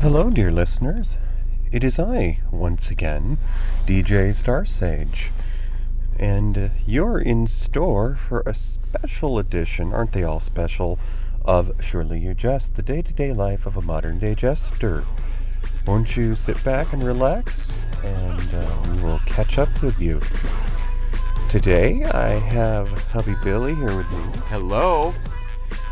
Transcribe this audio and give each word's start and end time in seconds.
Hello, 0.00 0.30
dear 0.30 0.52
listeners. 0.52 1.16
It 1.72 1.82
is 1.82 1.98
I, 1.98 2.38
once 2.52 2.88
again, 2.88 3.36
DJ 3.84 4.32
Star 4.32 4.64
Sage. 4.64 5.32
And 6.16 6.56
uh, 6.56 6.68
you're 6.86 7.18
in 7.18 7.48
store 7.48 8.14
for 8.14 8.44
a 8.46 8.54
special 8.54 9.40
edition, 9.40 9.92
aren't 9.92 10.12
they 10.12 10.22
all 10.22 10.38
special, 10.38 11.00
of 11.44 11.72
Surely 11.80 12.20
You 12.20 12.34
Jest, 12.34 12.76
the 12.76 12.82
day 12.82 13.02
to 13.02 13.12
day 13.12 13.32
life 13.32 13.66
of 13.66 13.76
a 13.76 13.82
modern 13.82 14.20
day 14.20 14.36
jester. 14.36 15.04
Won't 15.84 16.16
you 16.16 16.36
sit 16.36 16.62
back 16.62 16.92
and 16.92 17.02
relax, 17.02 17.80
and 18.04 18.54
uh, 18.54 18.76
we 18.88 19.02
will 19.02 19.18
catch 19.26 19.58
up 19.58 19.82
with 19.82 19.98
you. 19.98 20.20
Today, 21.48 22.04
I 22.04 22.38
have 22.38 22.88
hubby 23.10 23.34
Billy 23.42 23.74
here 23.74 23.96
with 23.96 24.10
me. 24.12 24.22
Hello. 24.46 25.12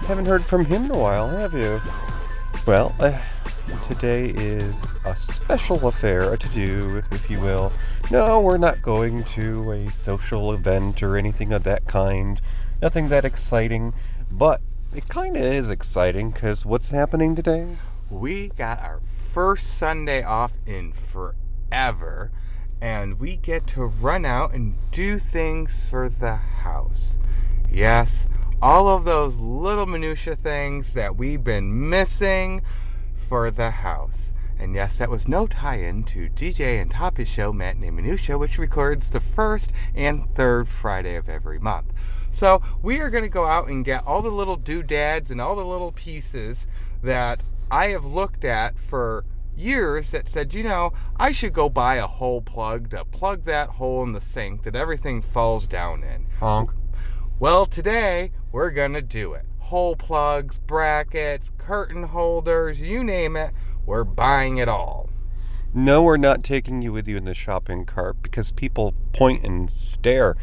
Haven't 0.06 0.26
heard 0.26 0.46
from 0.46 0.64
him 0.64 0.84
in 0.84 0.92
a 0.92 0.96
while, 0.96 1.28
have 1.28 1.54
you? 1.54 1.82
Well, 2.66 2.94
uh, 3.00 3.18
today 3.82 4.26
is 4.26 4.74
a 5.04 5.14
special 5.16 5.86
affair, 5.86 6.32
a 6.32 6.38
to 6.38 6.48
do, 6.48 7.02
if 7.10 7.30
you 7.30 7.40
will. 7.40 7.72
No, 8.10 8.40
we're 8.40 8.58
not 8.58 8.82
going 8.82 9.24
to 9.24 9.70
a 9.70 9.90
social 9.92 10.52
event 10.52 11.02
or 11.02 11.16
anything 11.16 11.52
of 11.52 11.64
that 11.64 11.86
kind. 11.86 12.40
Nothing 12.82 13.08
that 13.08 13.24
exciting, 13.24 13.94
but 14.30 14.60
it 14.94 15.08
kind 15.08 15.36
of 15.36 15.42
is 15.42 15.70
exciting 15.70 16.30
because 16.30 16.64
what's 16.64 16.90
happening 16.90 17.34
today? 17.34 17.76
We 18.10 18.48
got 18.48 18.80
our 18.80 19.00
first 19.32 19.66
Sunday 19.78 20.22
off 20.22 20.52
in 20.64 20.92
forever, 20.92 22.30
and 22.80 23.18
we 23.18 23.36
get 23.36 23.66
to 23.68 23.84
run 23.84 24.24
out 24.24 24.52
and 24.52 24.76
do 24.90 25.18
things 25.18 25.86
for 25.88 26.08
the 26.08 26.36
house. 26.36 27.16
Yes, 27.70 28.28
all 28.62 28.88
of 28.88 29.04
those 29.04 29.36
little 29.36 29.86
minutia 29.86 30.36
things 30.36 30.94
that 30.94 31.16
we've 31.16 31.44
been 31.44 31.88
missing 31.88 32.62
for 33.28 33.50
the 33.50 33.70
house. 33.70 34.32
And 34.58 34.74
yes, 34.74 34.98
that 34.98 35.10
was 35.10 35.28
no 35.28 35.46
tie-in 35.46 36.04
to 36.04 36.30
DJ 36.30 36.80
and 36.80 36.90
Toppy's 36.90 37.28
show 37.28 37.52
Matinee 37.52 37.90
Minutia, 37.90 38.38
which 38.38 38.58
records 38.58 39.08
the 39.08 39.20
first 39.20 39.70
and 39.94 40.34
third 40.34 40.68
Friday 40.68 41.14
of 41.16 41.28
every 41.28 41.58
month. 41.58 41.92
So 42.30 42.62
we 42.82 43.00
are 43.00 43.10
going 43.10 43.24
to 43.24 43.28
go 43.28 43.44
out 43.44 43.68
and 43.68 43.84
get 43.84 44.06
all 44.06 44.22
the 44.22 44.30
little 44.30 44.56
doodads 44.56 45.30
and 45.30 45.40
all 45.40 45.56
the 45.56 45.64
little 45.64 45.92
pieces 45.92 46.66
that 47.02 47.40
I 47.70 47.88
have 47.88 48.04
looked 48.04 48.44
at 48.44 48.78
for 48.78 49.24
years 49.56 50.10
that 50.10 50.28
said, 50.28 50.54
you 50.54 50.62
know, 50.62 50.92
I 51.16 51.32
should 51.32 51.52
go 51.52 51.68
buy 51.68 51.96
a 51.96 52.06
hole 52.06 52.40
plug 52.40 52.90
to 52.90 53.00
uh, 53.00 53.04
plug 53.04 53.44
that 53.44 53.70
hole 53.70 54.02
in 54.02 54.12
the 54.12 54.20
sink 54.20 54.62
that 54.62 54.74
everything 54.74 55.22
falls 55.22 55.66
down 55.66 56.04
in. 56.04 56.26
Honk. 56.38 56.72
Well, 57.38 57.66
today 57.66 58.32
we're 58.52 58.70
going 58.70 58.94
to 58.94 59.02
do 59.02 59.32
it. 59.32 59.46
Hole 59.66 59.96
plugs, 59.96 60.60
brackets, 60.60 61.50
curtain 61.58 62.04
holders, 62.04 62.80
you 62.80 63.02
name 63.02 63.34
it, 63.34 63.52
we're 63.84 64.04
buying 64.04 64.58
it 64.58 64.68
all. 64.68 65.10
No, 65.74 66.04
we're 66.04 66.16
not 66.16 66.44
taking 66.44 66.82
you 66.82 66.92
with 66.92 67.08
you 67.08 67.16
in 67.16 67.24
the 67.24 67.34
shopping 67.34 67.84
cart 67.84 68.22
because 68.22 68.52
people 68.52 68.94
point 69.12 69.44
and 69.44 69.68
stare. 69.68 70.36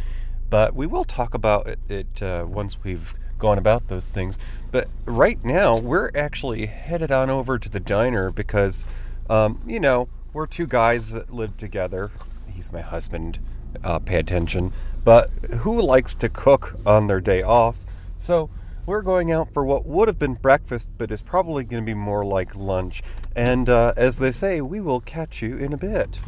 But 0.50 0.76
we 0.76 0.86
will 0.86 1.06
talk 1.06 1.34
about 1.34 1.68
it, 1.68 1.80
it 1.88 2.22
uh, 2.22 2.46
once 2.46 2.84
we've 2.84 3.16
gone 3.40 3.58
about 3.58 3.88
those 3.88 4.08
things. 4.08 4.38
But 4.74 4.90
right 5.06 5.42
now, 5.42 5.78
we're 5.78 6.12
actually 6.14 6.66
headed 6.66 7.10
on 7.10 7.30
over 7.30 7.58
to 7.58 7.70
the 7.70 7.80
diner 7.80 8.30
because, 8.30 8.90
um, 9.30 9.62
you 9.66 9.80
know, 9.80 10.10
we're 10.34 10.48
two 10.48 10.68
guys 10.68 11.14
that 11.14 11.34
live 11.34 11.56
together. 11.56 12.12
He's 12.52 12.74
my 12.74 12.82
husband. 12.82 13.40
Uh, 13.86 14.00
pay 14.00 14.20
attention. 14.20 14.74
But 15.06 15.30
who 15.60 15.82
likes 15.82 16.14
to 16.16 16.28
cook 16.28 16.76
on 16.86 17.08
their 17.08 17.22
day 17.22 17.42
off? 17.42 17.86
So 18.18 18.50
we're 18.86 19.02
going 19.02 19.32
out 19.32 19.54
for 19.54 19.64
what 19.64 19.86
would 19.86 20.08
have 20.08 20.20
been 20.20 20.34
breakfast, 20.34 20.90
but 20.98 21.12
is 21.12 21.22
probably 21.22 21.64
going 21.64 21.84
to 21.84 21.86
be 21.86 21.94
more 21.94 22.26
like 22.26 22.56
lunch. 22.56 23.02
And 23.36 23.70
uh, 23.70 23.94
as 23.96 24.18
they 24.18 24.32
say, 24.32 24.60
we 24.62 24.82
will 24.82 25.00
catch 25.00 25.42
you 25.42 25.58
in 25.58 25.72
a 25.72 25.78
bit. 25.78 26.20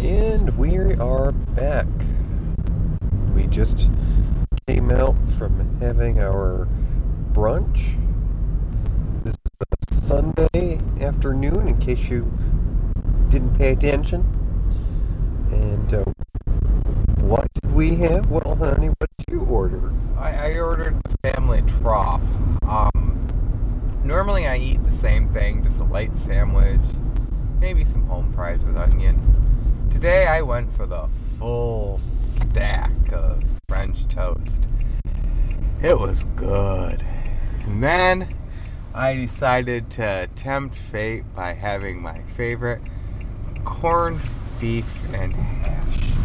And 0.00 0.56
we 0.56 0.76
are 0.94 1.32
back. 1.32 1.86
We 3.34 3.46
just 3.46 3.88
came 4.66 4.90
out 4.90 5.16
from 5.36 5.78
having 5.80 6.18
our 6.20 6.66
brunch. 7.32 7.96
This 9.22 9.34
is 9.34 9.60
a 9.90 9.94
Sunday 9.94 10.80
afternoon, 11.00 11.68
in 11.68 11.78
case 11.78 12.08
you 12.08 12.32
didn't 13.28 13.56
pay 13.58 13.72
attention. 13.72 14.24
And 15.52 15.94
uh, 15.94 16.04
what 17.28 17.52
did 17.52 17.72
we 17.72 17.94
have? 17.96 18.30
Well, 18.30 18.56
honey, 18.56 18.88
what 18.88 19.10
did 19.18 19.26
you 19.30 19.40
order? 19.40 19.92
I, 20.16 20.52
I 20.52 20.58
ordered 20.58 20.98
the 21.02 21.30
family 21.30 21.62
trough. 21.78 22.22
Um, 22.62 23.28
normally 24.02 24.46
I 24.46 24.56
eat 24.56 24.82
the 24.82 24.92
same 24.92 25.28
thing, 25.28 25.62
just 25.62 25.78
a 25.78 25.84
light 25.84 26.18
sandwich, 26.18 26.80
maybe 27.60 27.84
some 27.84 28.06
home 28.06 28.32
fries 28.32 28.60
with 28.60 28.78
onion. 28.78 29.20
Today 29.90 30.26
I 30.26 30.40
went 30.40 30.72
for 30.72 30.86
the 30.86 31.06
full 31.38 31.98
stack 31.98 33.12
of 33.12 33.44
French 33.68 34.08
toast. 34.08 34.62
It 35.82 36.00
was 36.00 36.24
good. 36.34 37.04
And 37.66 37.82
then 37.82 38.34
I 38.94 39.14
decided 39.14 39.90
to 39.92 40.30
tempt 40.34 40.76
fate 40.76 41.24
by 41.36 41.52
having 41.52 42.00
my 42.00 42.22
favorite 42.22 42.80
corned 43.64 44.20
beef 44.58 45.12
and 45.12 45.34
hash. 45.34 46.17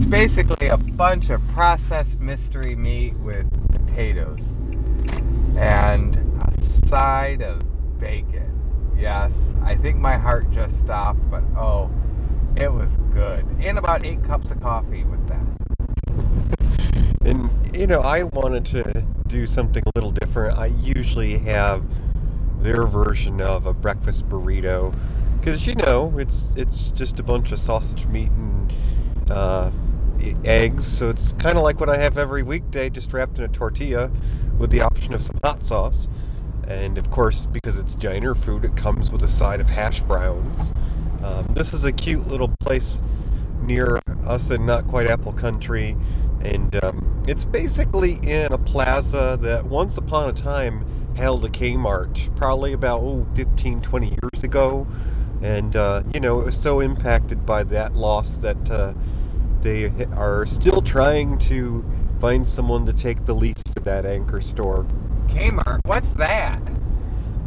It's 0.00 0.08
basically 0.08 0.68
a 0.68 0.78
bunch 0.78 1.28
of 1.28 1.46
processed 1.48 2.20
mystery 2.20 2.74
meat 2.74 3.18
with 3.18 3.46
potatoes 3.70 4.48
and 5.58 6.16
a 6.40 6.62
side 6.88 7.42
of 7.42 7.60
bacon. 8.00 8.94
Yes, 8.96 9.52
I 9.62 9.76
think 9.76 9.98
my 9.98 10.16
heart 10.16 10.50
just 10.52 10.80
stopped, 10.80 11.30
but 11.30 11.44
oh, 11.54 11.90
it 12.56 12.72
was 12.72 12.88
good. 13.12 13.44
And 13.60 13.76
about 13.76 14.06
eight 14.06 14.24
cups 14.24 14.50
of 14.50 14.62
coffee 14.62 15.04
with 15.04 15.28
that. 15.28 15.46
And, 17.20 17.50
you 17.76 17.86
know, 17.86 18.00
I 18.00 18.22
wanted 18.22 18.64
to 18.66 19.04
do 19.26 19.46
something 19.46 19.82
a 19.84 19.90
little 19.94 20.12
different. 20.12 20.56
I 20.56 20.66
usually 20.80 21.36
have 21.40 21.84
their 22.62 22.86
version 22.86 23.42
of 23.42 23.66
a 23.66 23.74
breakfast 23.74 24.30
burrito 24.30 24.94
because, 25.38 25.66
you 25.66 25.74
know, 25.74 26.16
it's, 26.18 26.54
it's 26.56 26.90
just 26.90 27.20
a 27.20 27.22
bunch 27.22 27.52
of 27.52 27.58
sausage 27.58 28.06
meat 28.06 28.30
and 28.30 28.72
uh, 29.30 29.70
eggs. 30.44 30.86
So 30.86 31.10
it's 31.10 31.32
kind 31.34 31.56
of 31.56 31.64
like 31.64 31.80
what 31.80 31.88
I 31.88 31.96
have 31.96 32.18
every 32.18 32.42
weekday, 32.42 32.90
just 32.90 33.12
wrapped 33.12 33.38
in 33.38 33.44
a 33.44 33.48
tortilla 33.48 34.10
with 34.58 34.70
the 34.70 34.82
option 34.82 35.14
of 35.14 35.22
some 35.22 35.38
hot 35.42 35.62
sauce. 35.62 36.08
And 36.66 36.98
of 36.98 37.10
course, 37.10 37.46
because 37.46 37.78
it's 37.78 37.96
diner 37.96 38.34
food, 38.34 38.64
it 38.64 38.76
comes 38.76 39.10
with 39.10 39.22
a 39.22 39.28
side 39.28 39.60
of 39.60 39.68
hash 39.68 40.02
browns. 40.02 40.72
Um, 41.22 41.46
this 41.54 41.74
is 41.74 41.84
a 41.84 41.92
cute 41.92 42.28
little 42.28 42.52
place 42.60 43.02
near 43.62 44.00
us 44.26 44.50
in 44.50 44.66
not 44.66 44.86
quite 44.86 45.06
Apple 45.06 45.32
Country, 45.32 45.96
and 46.40 46.82
um, 46.84 47.22
it's 47.26 47.44
basically 47.44 48.14
in 48.22 48.52
a 48.52 48.58
plaza 48.58 49.36
that 49.40 49.66
once 49.66 49.98
upon 49.98 50.30
a 50.30 50.32
time 50.32 50.84
held 51.16 51.44
a 51.44 51.48
Kmart, 51.48 52.34
probably 52.36 52.72
about 52.72 53.02
oh, 53.02 53.26
15, 53.34 53.82
20 53.82 54.06
years 54.08 54.44
ago. 54.44 54.86
And, 55.42 55.74
uh, 55.74 56.02
you 56.12 56.20
know, 56.20 56.40
it 56.40 56.46
was 56.46 56.56
so 56.56 56.80
impacted 56.80 57.46
by 57.46 57.64
that 57.64 57.94
loss 57.94 58.34
that 58.38 58.70
uh, 58.70 58.94
they 59.62 59.86
are 60.12 60.46
still 60.46 60.82
trying 60.82 61.38
to 61.40 61.84
find 62.20 62.46
someone 62.46 62.86
to 62.86 62.92
take 62.92 63.24
the 63.26 63.34
lease 63.34 63.62
for 63.72 63.80
that 63.80 64.04
anchor 64.04 64.40
store. 64.40 64.86
Kmart, 65.28 65.80
what's 65.84 66.14
that? 66.14 66.60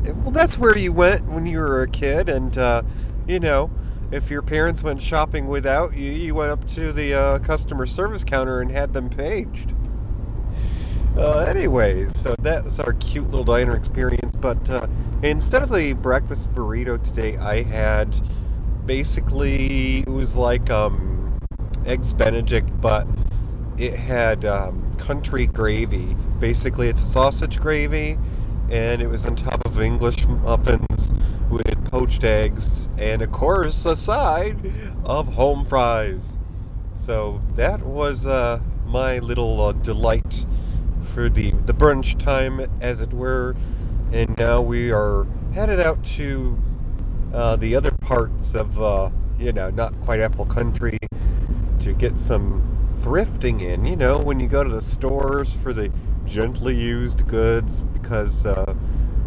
Well, 0.05 0.31
that's 0.31 0.57
where 0.57 0.77
you 0.77 0.91
went 0.91 1.25
when 1.27 1.45
you 1.45 1.59
were 1.59 1.81
a 1.81 1.87
kid, 1.87 2.27
and 2.29 2.57
uh, 2.57 2.83
you 3.27 3.39
know, 3.39 3.71
if 4.11 4.29
your 4.29 4.41
parents 4.41 4.83
went 4.83 5.01
shopping 5.01 5.47
without 5.47 5.95
you, 5.95 6.11
you 6.11 6.35
went 6.35 6.51
up 6.51 6.67
to 6.69 6.91
the 6.91 7.13
uh, 7.13 7.39
customer 7.39 7.85
service 7.85 8.23
counter 8.23 8.61
and 8.61 8.71
had 8.71 8.93
them 8.93 9.09
paged. 9.09 9.73
Uh, 11.15 11.39
anyways, 11.39 12.19
so 12.19 12.35
that 12.41 12.63
was 12.63 12.79
our 12.79 12.93
cute 12.93 13.25
little 13.25 13.43
diner 13.43 13.75
experience. 13.75 14.35
But 14.35 14.67
uh, 14.69 14.87
instead 15.21 15.61
of 15.61 15.71
the 15.71 15.93
breakfast 15.93 16.53
burrito 16.53 17.01
today, 17.01 17.37
I 17.37 17.61
had 17.61 18.19
basically 18.85 19.99
it 19.99 20.09
was 20.09 20.35
like 20.35 20.69
um, 20.71 21.12
eggs 21.85 22.13
Benedict, 22.13 22.69
but 22.81 23.07
it 23.77 23.93
had 23.93 24.45
um, 24.45 24.95
country 24.97 25.47
gravy. 25.47 26.15
Basically, 26.39 26.87
it's 26.87 27.01
a 27.01 27.05
sausage 27.05 27.59
gravy, 27.59 28.17
and 28.69 29.01
it 29.01 29.07
was 29.07 29.25
on 29.25 29.35
top 29.35 29.65
of 29.65 29.81
English 29.81 30.27
muffins 30.27 31.13
with 31.49 31.91
poached 31.91 32.23
eggs, 32.23 32.89
and 32.97 33.21
of 33.21 33.31
course, 33.31 33.85
a 33.85 33.95
side 33.95 34.57
of 35.05 35.27
home 35.33 35.65
fries. 35.65 36.39
So 36.95 37.41
that 37.55 37.81
was 37.81 38.25
uh, 38.25 38.59
my 38.85 39.19
little 39.19 39.59
uh, 39.61 39.71
delight 39.73 40.45
for 41.13 41.29
the, 41.29 41.51
the 41.65 41.73
brunch 41.73 42.17
time, 42.17 42.59
as 42.81 42.99
it 42.99 43.13
were. 43.13 43.55
And 44.11 44.37
now 44.37 44.61
we 44.61 44.91
are 44.91 45.25
headed 45.53 45.79
out 45.79 46.03
to 46.17 46.57
uh, 47.33 47.55
the 47.55 47.75
other 47.75 47.91
parts 47.91 48.55
of, 48.55 48.79
uh, 48.81 49.09
you 49.39 49.51
know, 49.51 49.69
not 49.69 49.99
quite 50.01 50.19
Apple 50.19 50.45
Country 50.45 50.97
to 51.83 51.93
get 51.93 52.17
some 52.17 52.61
thrifting 53.01 53.61
in. 53.61 53.83
You 53.83 53.97
know, 53.97 54.17
when 54.17 54.39
you 54.39 54.47
go 54.47 54.63
to 54.63 54.69
the 54.69 54.81
stores 54.81 55.53
for 55.53 55.73
the 55.73 55.91
gently 56.25 56.75
used 56.75 57.27
goods, 57.27 57.83
because 57.83 58.45
uh, 58.45 58.73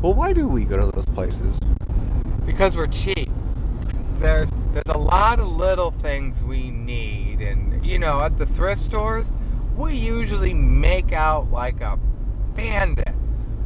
Well, 0.01 0.15
why 0.15 0.33
do 0.33 0.49
we 0.49 0.65
go 0.65 0.79
to 0.79 0.91
those 0.91 1.07
places? 1.07 1.61
Because 2.47 2.75
we're 2.75 2.87
cheap. 2.87 3.29
There's 4.21 4.51
there's 4.73 4.95
a 4.95 4.99
lot 4.99 5.39
of 5.39 5.49
little 5.49 5.91
things 5.91 6.43
we 6.43 6.71
need, 6.71 7.43
and 7.43 7.85
you 7.85 7.99
know, 7.99 8.23
at 8.23 8.39
the 8.39 8.47
thrift 8.47 8.81
stores, 8.81 9.31
we 9.77 9.95
usually 9.95 10.55
make 10.55 11.13
out 11.13 11.51
like 11.51 11.83
a 11.83 11.99
bandit. 12.55 13.15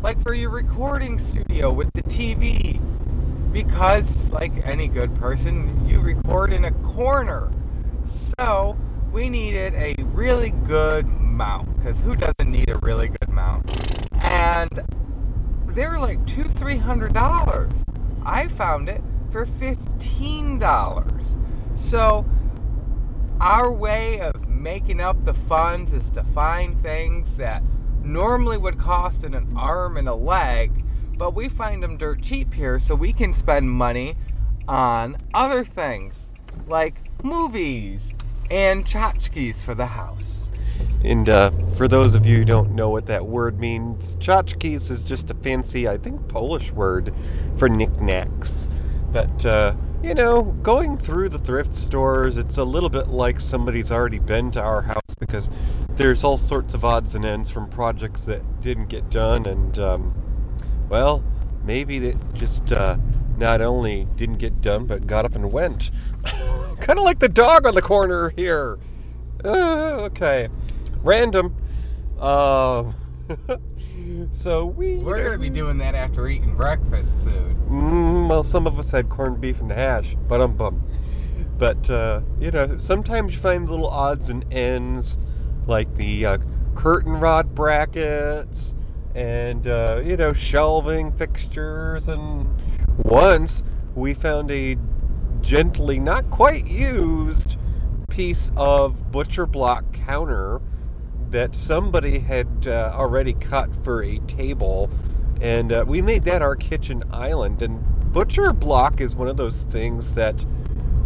Like 0.03 0.21
for 0.21 0.35
your 0.35 0.51
recording 0.51 1.21
studio 1.21 1.73
with 1.73 1.93
the 1.93 2.03
TV. 2.03 2.81
Because, 3.53 4.31
like 4.31 4.53
any 4.65 4.87
good 4.89 5.15
person, 5.17 5.89
you 5.89 6.01
record 6.01 6.53
in 6.53 6.65
a 6.65 6.71
corner. 6.71 7.51
So, 8.11 8.77
we 9.13 9.29
needed 9.29 9.75
a 9.75 9.95
really 10.03 10.51
good 10.51 11.07
mount. 11.07 11.77
Because 11.77 12.01
who 12.01 12.17
doesn't 12.17 12.51
need 12.51 12.69
a 12.69 12.79
really 12.79 13.09
good 13.09 13.29
mount? 13.29 13.71
And 14.21 14.83
they 15.69 15.87
were 15.87 15.99
like 15.99 16.27
two, 16.27 16.45
three 16.45 16.77
hundred 16.77 17.15
dollars. 17.15 17.73
I 18.25 18.49
found 18.49 18.89
it 18.89 19.03
for 19.31 19.47
fifteen 19.47 20.59
dollars. 20.59 21.25
So, 21.77 22.27
our 23.41 23.73
way 23.73 24.21
of 24.21 24.49
making 24.49 25.01
up 25.01 25.25
the 25.25 25.33
funds 25.33 25.93
is 25.93 26.11
to 26.11 26.25
find 26.25 26.83
things 26.83 27.37
that 27.37 27.63
normally 28.03 28.59
would 28.59 28.79
cost 28.79 29.23
an 29.23 29.35
arm 29.57 29.97
and 29.97 30.09
a 30.09 30.15
leg, 30.15 30.85
but 31.17 31.35
we 31.35 31.49
find 31.49 31.83
them 31.83 31.97
dirt 31.97 32.23
cheap 32.23 32.55
here 32.55 32.81
so 32.81 32.95
we 32.95 33.13
can 33.13 33.33
spend 33.33 33.71
money 33.71 34.17
on 34.67 35.17
other 35.33 35.65
things 35.65 36.29
like 36.67 37.10
movies 37.25 38.15
and 38.51 38.85
tchotchkes 38.85 39.63
for 39.63 39.75
the 39.75 39.87
house. 39.87 40.49
And 41.05 41.29
uh, 41.29 41.51
for 41.77 41.89
those 41.89 42.15
of 42.15 42.27
you 42.27 42.39
who 42.39 42.45
don't 42.45 42.75
know 42.75 42.91
what 42.91 43.07
that 43.07 43.27
word 43.27 43.59
means, 43.59 44.17
tchotchkes 44.17 44.91
is 44.91 45.03
just 45.03 45.31
a 45.31 45.35
fancy, 45.35 45.89
I 45.89 45.97
think, 45.97 46.29
Polish 46.29 46.73
word 46.73 47.15
for 47.57 47.69
knickknacks. 47.69 48.69
But, 49.13 49.47
uh, 49.47 49.75
you 50.03 50.15
know, 50.15 50.43
going 50.63 50.99
through 50.99 51.31
the 51.31 51.39
thrift 51.39 51.75
stores, 51.75 52.37
it's 52.37 52.59
a 52.59 52.65
little 52.65 52.89
bit 52.89 53.09
like 53.09 53.41
somebody's 53.41 53.91
already 53.91 54.19
been 54.19 54.51
to 54.53 54.61
our 54.61 54.83
house 54.83 55.01
because 55.19 55.51
there's 55.91 56.23
all 56.23 56.37
sorts 56.37 56.75
of 56.75 56.85
odds 56.85 57.15
and 57.15 57.25
ends 57.25 57.51
from 57.51 57.69
projects 57.69 58.25
that 58.27 58.61
didn't 58.61 58.87
get 58.87 59.11
done. 59.11 59.47
And, 59.47 59.79
um, 59.79 60.15
well, 60.89 61.25
maybe 61.65 61.99
they 61.99 62.15
just 62.35 62.73
uh, 62.73 62.99
not 63.39 63.61
only 63.61 64.07
didn't 64.17 64.39
get 64.39 64.61
done, 64.61 64.87
but 64.87 65.07
got 65.07 65.25
up 65.25 65.35
and 65.35 65.51
went. 65.51 65.91
kind 66.81 66.99
of 66.99 67.05
like 67.05 67.19
the 67.19 67.29
dog 67.29 67.67
on 67.67 67.75
the 67.75 67.83
corner 67.83 68.31
here. 68.31 68.79
Uh, 69.45 70.03
okay. 70.03 70.49
Random. 71.03 71.57
Uh, 72.19 72.93
so 74.33 74.67
we. 74.67 74.97
We're 74.97 75.19
going 75.19 75.33
to 75.33 75.39
be 75.39 75.51
doing 75.51 75.79
that 75.79 75.95
after 75.95 76.29
eating 76.29 76.57
breakfast 76.57 77.25
soon. 77.25 77.55
Mm, 77.69 78.29
well, 78.29 78.43
some 78.43 78.67
of 78.67 78.79
us 78.79 78.91
had 78.91 79.09
corned 79.09 79.41
beef 79.41 79.61
and 79.61 79.71
hash, 79.71 80.17
but 80.29 80.41
I'm 80.41 80.55
bummed. 80.57 80.83
But, 81.59 81.91
uh, 81.91 82.23
you 82.41 82.51
know, 82.51 82.79
sometimes 82.79 83.35
you 83.35 83.41
find 83.41 83.69
little 83.69 83.89
odds 83.89 84.31
and 84.31 84.45
ends, 84.53 85.19
like 85.67 85.95
the 85.97 86.25
uh, 86.25 86.39
curtain 86.75 87.13
rod 87.13 87.55
brackets 87.55 88.75
and, 89.15 89.67
uh, 89.67 90.01
you 90.03 90.17
know, 90.17 90.33
shelving 90.33 91.13
fixtures. 91.13 92.09
And 92.09 92.49
once 93.05 93.63
we 93.95 94.15
found 94.15 94.51
a 94.51 94.79
gently, 95.43 95.99
not 95.99 96.31
quite 96.31 96.69
used 96.69 97.57
piece 98.09 98.53
of 98.57 99.11
butcher 99.13 99.47
block 99.47 99.93
counter 99.93 100.61
that 101.31 101.55
somebody 101.55 102.19
had 102.19 102.67
uh, 102.67 102.93
already 102.95 103.33
cut 103.33 103.75
for 103.85 104.03
a 104.03 104.19
table, 104.21 104.91
and 105.41 105.73
uh, 105.73 105.85
we 105.87 106.03
made 106.03 106.25
that 106.25 106.43
our 106.43 106.57
kitchen 106.57 107.03
island. 107.13 107.63
And 107.63 108.13
butcher 108.13 108.53
block 108.53 109.01
is 109.01 109.15
one 109.15 109.29
of 109.29 109.37
those 109.37 109.63
things 109.63 110.15
that 110.15 110.45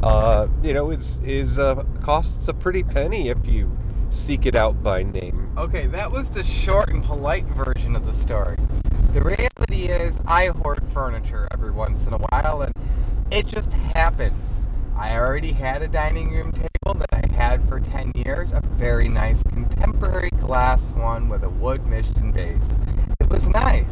uh, 0.02 0.48
you 0.62 0.74
know 0.74 0.90
is 0.90 1.18
is 1.24 1.58
uh, 1.58 1.84
costs 2.02 2.48
a 2.48 2.54
pretty 2.54 2.82
penny 2.82 3.28
if 3.28 3.46
you 3.46 3.70
seek 4.14 4.46
it 4.46 4.54
out 4.54 4.82
by 4.82 5.02
name. 5.02 5.50
Okay, 5.58 5.86
that 5.88 6.10
was 6.10 6.30
the 6.30 6.44
short 6.44 6.88
and 6.88 7.02
polite 7.02 7.44
version 7.46 7.96
of 7.96 8.06
the 8.06 8.14
story. 8.14 8.56
The 9.12 9.22
reality 9.22 9.86
is, 9.88 10.14
I 10.26 10.46
hoard 10.46 10.82
furniture 10.92 11.48
every 11.50 11.72
once 11.72 12.06
in 12.06 12.12
a 12.12 12.18
while, 12.18 12.62
and 12.62 12.72
it 13.30 13.46
just 13.46 13.72
happens. 13.72 14.60
I 14.96 15.16
already 15.16 15.52
had 15.52 15.82
a 15.82 15.88
dining 15.88 16.30
room 16.30 16.52
table 16.52 16.98
that 16.98 17.12
I 17.12 17.26
had 17.34 17.68
for 17.68 17.80
10 17.80 18.12
years, 18.14 18.52
a 18.52 18.60
very 18.64 19.08
nice 19.08 19.42
contemporary 19.42 20.30
glass 20.30 20.92
one 20.92 21.28
with 21.28 21.42
a 21.42 21.48
wood 21.48 21.84
mission 21.86 22.30
base. 22.30 22.74
It 23.20 23.28
was 23.28 23.48
nice. 23.48 23.90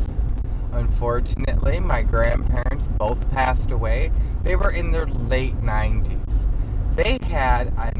Unfortunately, 0.72 1.80
my 1.80 2.02
grandparents 2.02 2.86
both 2.98 3.30
passed 3.32 3.70
away. 3.70 4.12
They 4.44 4.56
were 4.56 4.70
in 4.70 4.92
their 4.92 5.06
late 5.06 5.60
90s. 5.60 6.46
They 6.94 7.18
had 7.26 7.68
a 7.76 7.92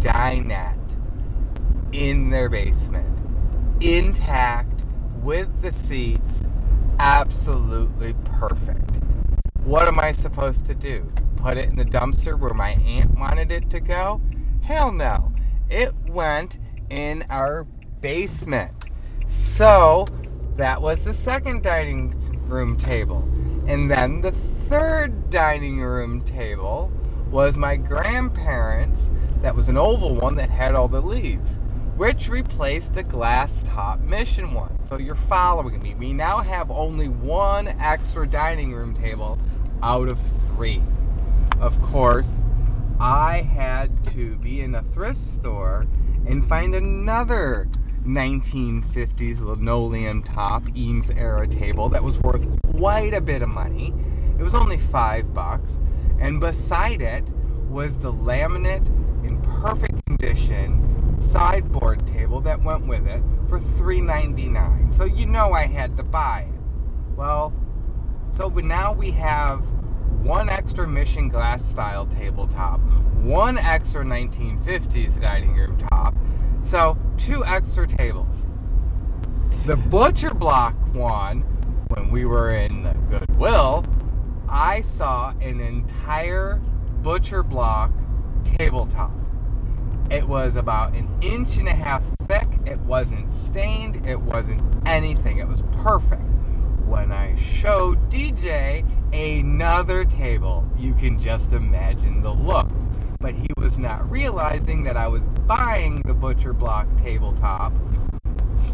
1950s 0.00 0.46
dinette 0.46 0.76
in 1.92 2.30
their 2.30 2.48
basement, 2.48 3.18
intact, 3.80 4.84
with 5.22 5.60
the 5.60 5.72
seats, 5.72 6.42
absolutely 6.98 8.14
perfect. 8.24 8.96
What 9.64 9.86
am 9.86 10.00
I 10.00 10.12
supposed 10.12 10.66
to 10.66 10.74
do? 10.74 11.10
Put 11.36 11.58
it 11.58 11.68
in 11.68 11.76
the 11.76 11.84
dumpster 11.84 12.38
where 12.38 12.54
my 12.54 12.70
aunt 12.70 13.18
wanted 13.18 13.50
it 13.50 13.68
to 13.70 13.80
go? 13.80 14.20
Hell 14.62 14.92
no. 14.92 15.32
It 15.68 15.92
went 16.08 16.58
in 16.88 17.24
our 17.28 17.64
basement. 18.00 18.72
So, 19.26 20.06
that 20.56 20.80
was 20.80 21.04
the 21.04 21.14
second 21.14 21.62
dining 21.62 22.14
room 22.48 22.78
table. 22.78 23.28
And 23.66 23.90
then 23.90 24.22
the 24.22 24.32
third 24.32 25.30
dining 25.30 25.80
room 25.80 26.22
table 26.22 26.90
was 27.30 27.56
my 27.56 27.76
grandparents' 27.76 29.10
that 29.42 29.54
was 29.54 29.68
an 29.68 29.78
oval 29.78 30.14
one 30.14 30.34
that 30.34 30.50
had 30.50 30.74
all 30.74 30.88
the 30.88 31.00
leaves, 31.00 31.56
which 31.96 32.28
replaced 32.28 32.94
the 32.94 33.02
glass 33.02 33.62
top 33.64 34.00
mission 34.00 34.52
one. 34.52 34.76
So 34.84 34.98
you're 34.98 35.14
following 35.14 35.82
me. 35.82 35.94
We 35.94 36.12
now 36.12 36.38
have 36.38 36.70
only 36.70 37.08
one 37.08 37.68
extra 37.68 38.26
dining 38.26 38.74
room 38.74 38.94
table 38.94 39.38
out 39.82 40.08
of 40.08 40.18
three. 40.48 40.82
Of 41.60 41.80
course, 41.80 42.32
I 42.98 43.42
had 43.42 44.06
to 44.08 44.36
be 44.36 44.60
in 44.60 44.74
a 44.74 44.82
thrift 44.82 45.18
store 45.20 45.86
and 46.26 46.44
find 46.44 46.74
another 46.74 47.68
1950s 48.04 49.40
linoleum 49.40 50.22
top 50.22 50.64
Eames 50.76 51.10
era 51.10 51.46
table 51.46 51.88
that 51.90 52.02
was 52.02 52.18
worth 52.20 52.46
quite 52.76 53.14
a 53.14 53.20
bit 53.20 53.42
of 53.42 53.48
money. 53.48 53.94
It 54.38 54.42
was 54.42 54.54
only 54.54 54.78
five 54.78 55.32
bucks, 55.32 55.78
and 56.20 56.40
beside 56.40 57.02
it 57.02 57.24
was 57.68 57.96
the 57.98 58.12
laminate 58.12 58.86
in 59.24 59.40
perfect 59.40 60.04
condition 60.06 60.86
sideboard 61.18 62.06
table 62.06 62.40
that 62.40 62.62
went 62.62 62.86
with 62.86 63.06
it 63.06 63.22
for 63.48 63.58
$3.99. 63.58 64.94
So 64.94 65.04
you 65.04 65.26
know 65.26 65.52
I 65.52 65.66
had 65.66 65.96
to 65.96 66.02
buy 66.02 66.46
it. 66.52 66.60
Well, 67.16 67.52
so 68.32 68.48
now 68.48 68.92
we 68.92 69.10
have 69.12 69.60
one 70.22 70.48
extra 70.48 70.86
mission 70.86 71.28
glass 71.28 71.64
style 71.64 72.06
tabletop, 72.06 72.80
one 73.22 73.58
extra 73.58 74.04
1950s 74.04 75.20
dining 75.20 75.54
room 75.54 75.78
top, 75.78 76.14
so 76.62 76.96
two 77.18 77.44
extra 77.44 77.86
tables. 77.86 78.46
The 79.66 79.76
butcher 79.76 80.32
block 80.32 80.74
one, 80.94 81.40
when 81.88 82.10
we 82.10 82.24
were 82.24 82.50
in 82.50 82.82
the 82.82 82.94
Goodwill, 83.10 83.84
I 84.50 84.82
saw 84.82 85.32
an 85.40 85.60
entire 85.60 86.60
butcher 87.02 87.44
block 87.44 87.92
tabletop. 88.44 89.12
It 90.10 90.26
was 90.26 90.56
about 90.56 90.92
an 90.94 91.08
inch 91.22 91.56
and 91.56 91.68
a 91.68 91.74
half 91.74 92.02
thick. 92.26 92.48
It 92.66 92.80
wasn't 92.80 93.32
stained. 93.32 94.04
It 94.04 94.20
wasn't 94.20 94.60
anything. 94.86 95.38
It 95.38 95.46
was 95.46 95.62
perfect. 95.82 96.24
When 96.84 97.12
I 97.12 97.36
showed 97.36 98.10
DJ 98.10 98.84
another 99.12 100.04
table, 100.04 100.68
you 100.76 100.94
can 100.94 101.16
just 101.16 101.52
imagine 101.52 102.20
the 102.20 102.34
look. 102.34 102.68
But 103.20 103.34
he 103.34 103.46
was 103.56 103.78
not 103.78 104.10
realizing 104.10 104.82
that 104.82 104.96
I 104.96 105.06
was 105.06 105.22
buying 105.46 106.02
the 106.02 106.14
butcher 106.14 106.52
block 106.52 106.88
tabletop 106.96 107.72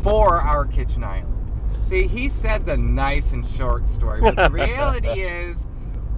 for 0.03 0.41
our 0.41 0.65
kitchen 0.65 1.05
island. 1.05 1.36
See, 1.87 2.09
he 2.09 2.29
said 2.29 2.67
the 2.67 2.77
nice 2.77 3.33
and 3.33 3.47
short 3.47 3.89
story, 3.89 4.21
but 4.21 4.35
the 4.35 4.51
reality 4.51 5.09
is 5.21 5.69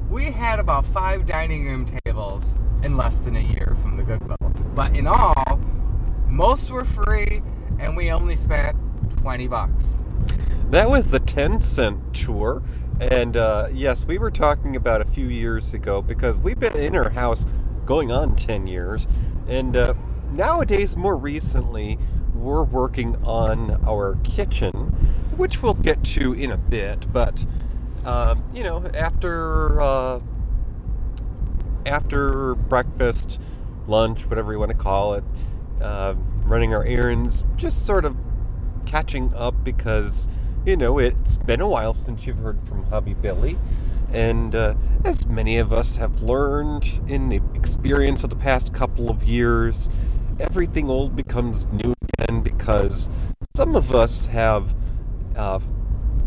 we 0.08 0.24
had 0.24 0.60
about 0.60 0.86
five 0.86 1.26
dining 1.26 1.66
room 1.66 1.84
tables 2.06 2.42
in 2.82 2.96
less 2.96 3.18
than 3.18 3.36
a 3.36 3.40
year 3.40 3.76
from 3.82 3.98
the 3.98 4.02
Goodwill. 4.02 4.38
But 4.74 4.96
in 4.96 5.06
all, 5.06 5.60
most 6.26 6.70
were 6.70 6.86
free, 6.86 7.42
and 7.78 7.94
we 7.98 8.10
only 8.10 8.34
spent 8.34 8.78
20 9.18 9.46
bucks. 9.48 9.98
That 10.70 10.88
was 10.88 11.10
the 11.10 11.20
10 11.20 11.60
cent 11.60 12.14
tour. 12.14 12.62
And 12.98 13.36
uh, 13.36 13.68
yes, 13.70 14.06
we 14.06 14.16
were 14.16 14.30
talking 14.30 14.74
about 14.74 15.02
a 15.02 15.04
few 15.04 15.26
years 15.26 15.74
ago 15.74 16.00
because 16.00 16.40
we've 16.40 16.58
been 16.58 16.78
in 16.78 16.96
our 16.96 17.10
house 17.10 17.44
going 17.84 18.10
on 18.10 18.36
10 18.36 18.66
years. 18.66 19.06
And 19.46 19.76
uh, 19.76 19.92
nowadays, 20.30 20.96
more 20.96 21.14
recently, 21.14 21.98
we're 22.34 22.62
working 22.62 23.16
on 23.24 23.82
our 23.86 24.16
kitchen, 24.24 24.94
which 25.38 25.62
we'll 25.62 25.74
get 25.74 26.02
to 26.02 26.32
in 26.32 26.50
a 26.50 26.56
bit. 26.56 27.10
But 27.12 27.46
uh, 28.04 28.34
you 28.52 28.62
know, 28.62 28.84
after 28.94 29.80
uh, 29.80 30.20
after 31.86 32.54
breakfast, 32.54 33.40
lunch, 33.86 34.26
whatever 34.26 34.52
you 34.52 34.58
want 34.58 34.72
to 34.72 34.76
call 34.76 35.14
it, 35.14 35.24
uh, 35.80 36.14
running 36.42 36.74
our 36.74 36.84
errands, 36.84 37.44
just 37.56 37.86
sort 37.86 38.04
of 38.04 38.16
catching 38.84 39.32
up 39.34 39.64
because 39.64 40.28
you 40.66 40.76
know 40.76 40.98
it's 40.98 41.38
been 41.38 41.60
a 41.60 41.68
while 41.68 41.94
since 41.94 42.26
you've 42.26 42.38
heard 42.38 42.60
from 42.68 42.84
Hubby 42.84 43.14
Billy. 43.14 43.56
And 44.12 44.54
uh, 44.54 44.74
as 45.04 45.26
many 45.26 45.58
of 45.58 45.70
us 45.70 45.96
have 45.96 46.22
learned 46.22 47.02
in 47.08 47.28
the 47.28 47.42
experience 47.54 48.24
of 48.24 48.30
the 48.30 48.36
past 48.36 48.72
couple 48.72 49.10
of 49.10 49.24
years, 49.24 49.90
everything 50.40 50.88
old 50.88 51.14
becomes 51.14 51.66
new 51.66 51.92
again 52.18 52.40
because 52.40 53.10
some 53.54 53.76
of 53.76 53.94
us 53.94 54.26
have 54.26 54.74
uh, 55.38 55.60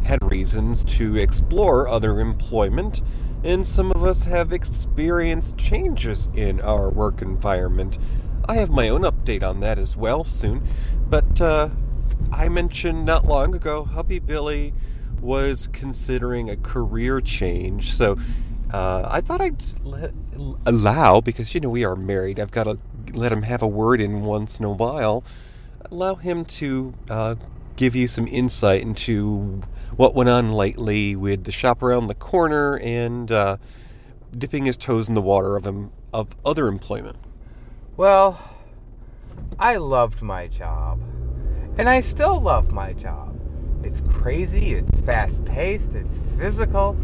had 0.03 0.19
reasons 0.31 0.83
to 0.85 1.17
explore 1.17 1.87
other 1.87 2.19
employment, 2.19 3.01
and 3.43 3.67
some 3.67 3.91
of 3.91 4.03
us 4.03 4.23
have 4.23 4.51
experienced 4.53 5.57
changes 5.57 6.29
in 6.33 6.59
our 6.61 6.89
work 6.89 7.21
environment. 7.21 7.97
I 8.47 8.55
have 8.55 8.69
my 8.69 8.89
own 8.89 9.01
update 9.01 9.43
on 9.43 9.59
that 9.59 9.77
as 9.77 9.95
well 9.95 10.23
soon, 10.23 10.67
but 11.09 11.39
uh, 11.39 11.69
I 12.31 12.49
mentioned 12.49 13.05
not 13.05 13.25
long 13.25 13.53
ago, 13.53 13.83
Hubby 13.83 14.19
Billy 14.19 14.73
was 15.21 15.67
considering 15.67 16.49
a 16.49 16.57
career 16.57 17.21
change. 17.21 17.93
So 17.93 18.17
uh, 18.73 19.07
I 19.07 19.21
thought 19.21 19.41
I'd 19.41 19.61
let, 19.83 20.13
allow, 20.65 21.21
because 21.21 21.53
you 21.53 21.61
know 21.61 21.69
we 21.69 21.85
are 21.85 21.95
married, 21.95 22.39
I've 22.39 22.51
got 22.51 22.63
to 22.63 22.79
let 23.13 23.31
him 23.31 23.43
have 23.43 23.61
a 23.61 23.67
word 23.67 24.01
in 24.01 24.23
once 24.23 24.59
in 24.59 24.65
a 24.65 24.71
while, 24.71 25.23
allow 25.91 26.15
him 26.15 26.45
to 26.45 26.93
uh, 27.09 27.35
give 27.75 27.95
you 27.95 28.07
some 28.07 28.27
insight 28.27 28.81
into 28.81 29.61
what 29.95 30.15
went 30.15 30.29
on 30.29 30.51
lately 30.51 31.15
with 31.15 31.43
the 31.43 31.51
shop 31.51 31.83
around 31.83 32.07
the 32.07 32.15
corner 32.15 32.79
and 32.79 33.31
uh, 33.31 33.57
dipping 34.37 34.65
his 34.65 34.77
toes 34.77 35.09
in 35.09 35.15
the 35.15 35.21
water 35.21 35.55
of, 35.55 35.89
of 36.13 36.27
other 36.45 36.67
employment. 36.67 37.17
Well, 37.97 38.39
I 39.59 39.77
loved 39.77 40.21
my 40.21 40.47
job. 40.47 41.01
And 41.77 41.87
I 41.89 42.01
still 42.01 42.39
love 42.39 42.71
my 42.71 42.93
job. 42.93 43.39
It's 43.83 44.01
crazy, 44.01 44.73
it's 44.73 44.99
fast 45.01 45.43
paced, 45.45 45.95
it's 45.95 46.19
physical. 46.37 46.97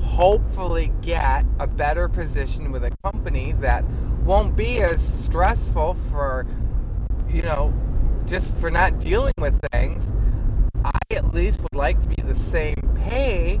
hopefully 0.00 0.92
get 1.02 1.44
a 1.58 1.66
better 1.66 2.08
position 2.08 2.72
with 2.72 2.84
a 2.84 2.92
company 3.04 3.52
that 3.60 3.84
won't 4.24 4.56
be 4.56 4.78
as 4.78 5.02
stressful 5.02 5.96
for, 6.10 6.46
you 7.28 7.42
know, 7.42 7.74
just 8.26 8.54
for 8.56 8.70
not 8.70 9.00
dealing 9.00 9.34
with 9.38 9.60
things, 9.72 10.12
I 10.84 10.98
at 11.10 11.34
least 11.34 11.60
would 11.62 11.74
like 11.74 12.00
to 12.02 12.08
be 12.08 12.22
the 12.22 12.38
same 12.38 12.76
pay 12.94 13.60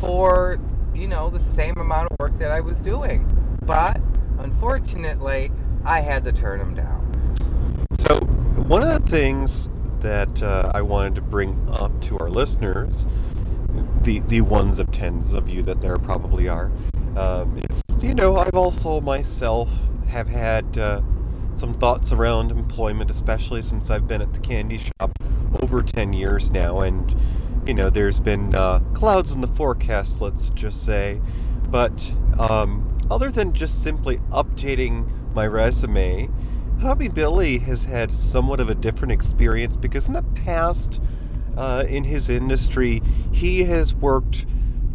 for, 0.00 0.58
you 0.94 1.08
know, 1.08 1.28
the 1.28 1.40
same 1.40 1.76
amount 1.78 2.10
of 2.10 2.16
work 2.18 2.38
that 2.38 2.50
I 2.50 2.60
was 2.60 2.78
doing. 2.78 3.26
But 3.64 4.00
unfortunately, 4.38 5.50
I 5.84 6.00
had 6.00 6.24
to 6.24 6.32
turn 6.32 6.58
them 6.58 6.74
down. 6.74 7.00
So, 7.98 8.20
one 8.20 8.82
of 8.82 9.02
the 9.02 9.08
things 9.08 9.68
that 10.04 10.42
uh, 10.42 10.70
I 10.74 10.82
wanted 10.82 11.14
to 11.16 11.22
bring 11.22 11.66
up 11.70 11.98
to 12.02 12.18
our 12.18 12.28
listeners, 12.28 13.06
the, 14.02 14.20
the 14.20 14.42
ones 14.42 14.78
of 14.78 14.92
tens 14.92 15.32
of 15.32 15.48
you 15.48 15.62
that 15.62 15.80
there 15.80 15.96
probably 15.96 16.46
are, 16.46 16.70
um, 17.16 17.58
is, 17.70 17.82
you 18.00 18.14
know, 18.14 18.36
I've 18.36 18.54
also 18.54 19.00
myself 19.00 19.70
have 20.06 20.28
had. 20.28 20.78
Uh, 20.78 21.02
some 21.56 21.72
thoughts 21.74 22.10
around 22.12 22.50
employment, 22.50 23.10
especially 23.12 23.62
since 23.62 23.88
I've 23.88 24.08
been 24.08 24.20
at 24.20 24.32
the 24.32 24.40
candy 24.40 24.78
shop 24.78 25.16
over 25.60 25.82
10 25.82 26.12
years 26.12 26.50
now. 26.50 26.80
And, 26.80 27.14
you 27.64 27.74
know, 27.74 27.90
there's 27.90 28.20
been 28.20 28.54
uh, 28.54 28.80
clouds 28.92 29.34
in 29.34 29.40
the 29.40 29.46
forecast, 29.46 30.20
let's 30.20 30.50
just 30.50 30.84
say. 30.84 31.20
But 31.70 32.14
um, 32.38 32.98
other 33.10 33.30
than 33.30 33.52
just 33.52 33.82
simply 33.82 34.18
updating 34.30 35.08
my 35.32 35.46
resume, 35.46 36.28
Hubby 36.80 37.08
Billy 37.08 37.58
has 37.58 37.84
had 37.84 38.12
somewhat 38.12 38.60
of 38.60 38.68
a 38.68 38.74
different 38.74 39.12
experience 39.12 39.76
because 39.76 40.06
in 40.06 40.12
the 40.12 40.22
past, 40.22 41.00
uh, 41.56 41.84
in 41.88 42.04
his 42.04 42.28
industry, 42.28 43.02
he 43.32 43.64
has 43.64 43.94
worked 43.94 44.46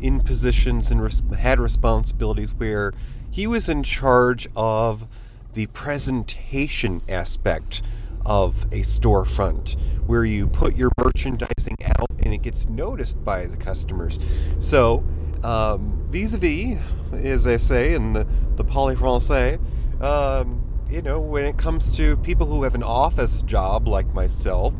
in 0.01 0.19
positions 0.19 0.91
and 0.91 1.01
res- 1.01 1.23
had 1.37 1.59
responsibilities 1.59 2.53
where 2.53 2.93
he 3.31 3.47
was 3.47 3.69
in 3.69 3.83
charge 3.83 4.47
of 4.55 5.07
the 5.53 5.67
presentation 5.67 7.01
aspect 7.09 7.81
of 8.25 8.63
a 8.65 8.81
storefront 8.81 9.79
where 10.05 10.23
you 10.23 10.47
put 10.47 10.75
your 10.75 10.91
merchandising 10.97 11.77
out 11.85 12.09
and 12.19 12.33
it 12.33 12.41
gets 12.41 12.67
noticed 12.69 13.23
by 13.23 13.45
the 13.45 13.57
customers. 13.57 14.19
So, 14.59 15.03
vis 16.09 16.33
a 16.33 16.37
vis, 16.37 16.77
as 17.13 17.43
they 17.43 17.57
say 17.57 17.93
in 17.93 18.13
the, 18.13 18.27
the 18.55 18.63
Parler 18.63 18.95
Francais, 18.95 19.57
um, 20.01 20.58
you 20.89 21.01
know, 21.01 21.19
when 21.19 21.45
it 21.45 21.57
comes 21.57 21.95
to 21.97 22.17
people 22.17 22.47
who 22.47 22.63
have 22.63 22.75
an 22.75 22.83
office 22.83 23.41
job 23.43 23.87
like 23.87 24.11
myself, 24.13 24.73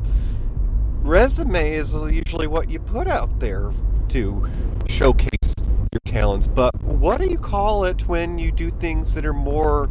resume 1.01 1.73
is 1.73 1.93
usually 1.93 2.47
what 2.47 2.69
you 2.69 2.79
put 2.79 3.07
out 3.07 3.39
there 3.39 3.71
to 4.09 4.49
showcase 4.87 5.53
your 5.91 6.01
talents. 6.05 6.47
But 6.47 6.73
what 6.83 7.21
do 7.21 7.27
you 7.27 7.37
call 7.37 7.85
it 7.85 8.07
when 8.07 8.39
you 8.39 8.51
do 8.51 8.69
things 8.71 9.13
that 9.13 9.25
are 9.25 9.33
more 9.33 9.89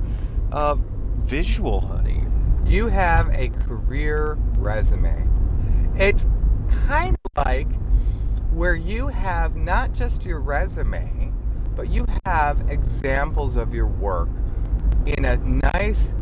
uh, 0.53 0.77
visual, 1.29 1.81
honey. 1.81 2.25
You 2.65 2.89
have 2.89 3.29
a 3.31 3.49
career 3.49 4.39
resume. 4.57 5.29
It's 5.97 6.27
kind 6.87 7.17
of 7.25 7.45
like 7.45 7.69
where 8.53 8.75
you 8.75 9.09
have 9.09 9.57
not 9.57 9.93
just 9.93 10.25
your 10.25 10.41
resume, 10.41 11.33
but 11.77 11.89
you 11.91 12.07
have 12.25 12.71
examples 12.71 13.57
of 13.57 13.75
your 13.75 13.87
work 13.87 14.29
in 15.17 15.25
a 15.25 15.37
nice, 15.39 16.13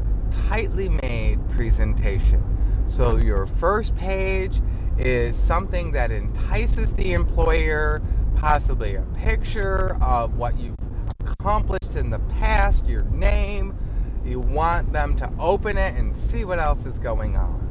tightly 0.48 0.88
made 0.88 1.38
presentation. 1.50 2.42
So 2.86 3.16
your 3.16 3.46
first 3.46 3.96
page 3.96 4.60
is 4.96 5.36
something 5.36 5.92
that 5.92 6.10
entices 6.10 6.92
the 6.94 7.12
employer 7.12 8.00
possibly 8.36 8.94
a 8.94 9.02
picture 9.14 9.96
of 10.00 10.36
what 10.36 10.58
you've 10.58 10.76
accomplished 11.20 11.96
in 11.96 12.10
the 12.10 12.20
past, 12.38 12.86
your 12.86 13.02
name. 13.04 13.76
You 14.24 14.40
want 14.40 14.92
them 14.92 15.16
to 15.16 15.30
open 15.38 15.76
it 15.78 15.94
and 15.96 16.16
see 16.16 16.44
what 16.44 16.58
else 16.58 16.86
is 16.86 16.98
going 16.98 17.36
on. 17.36 17.62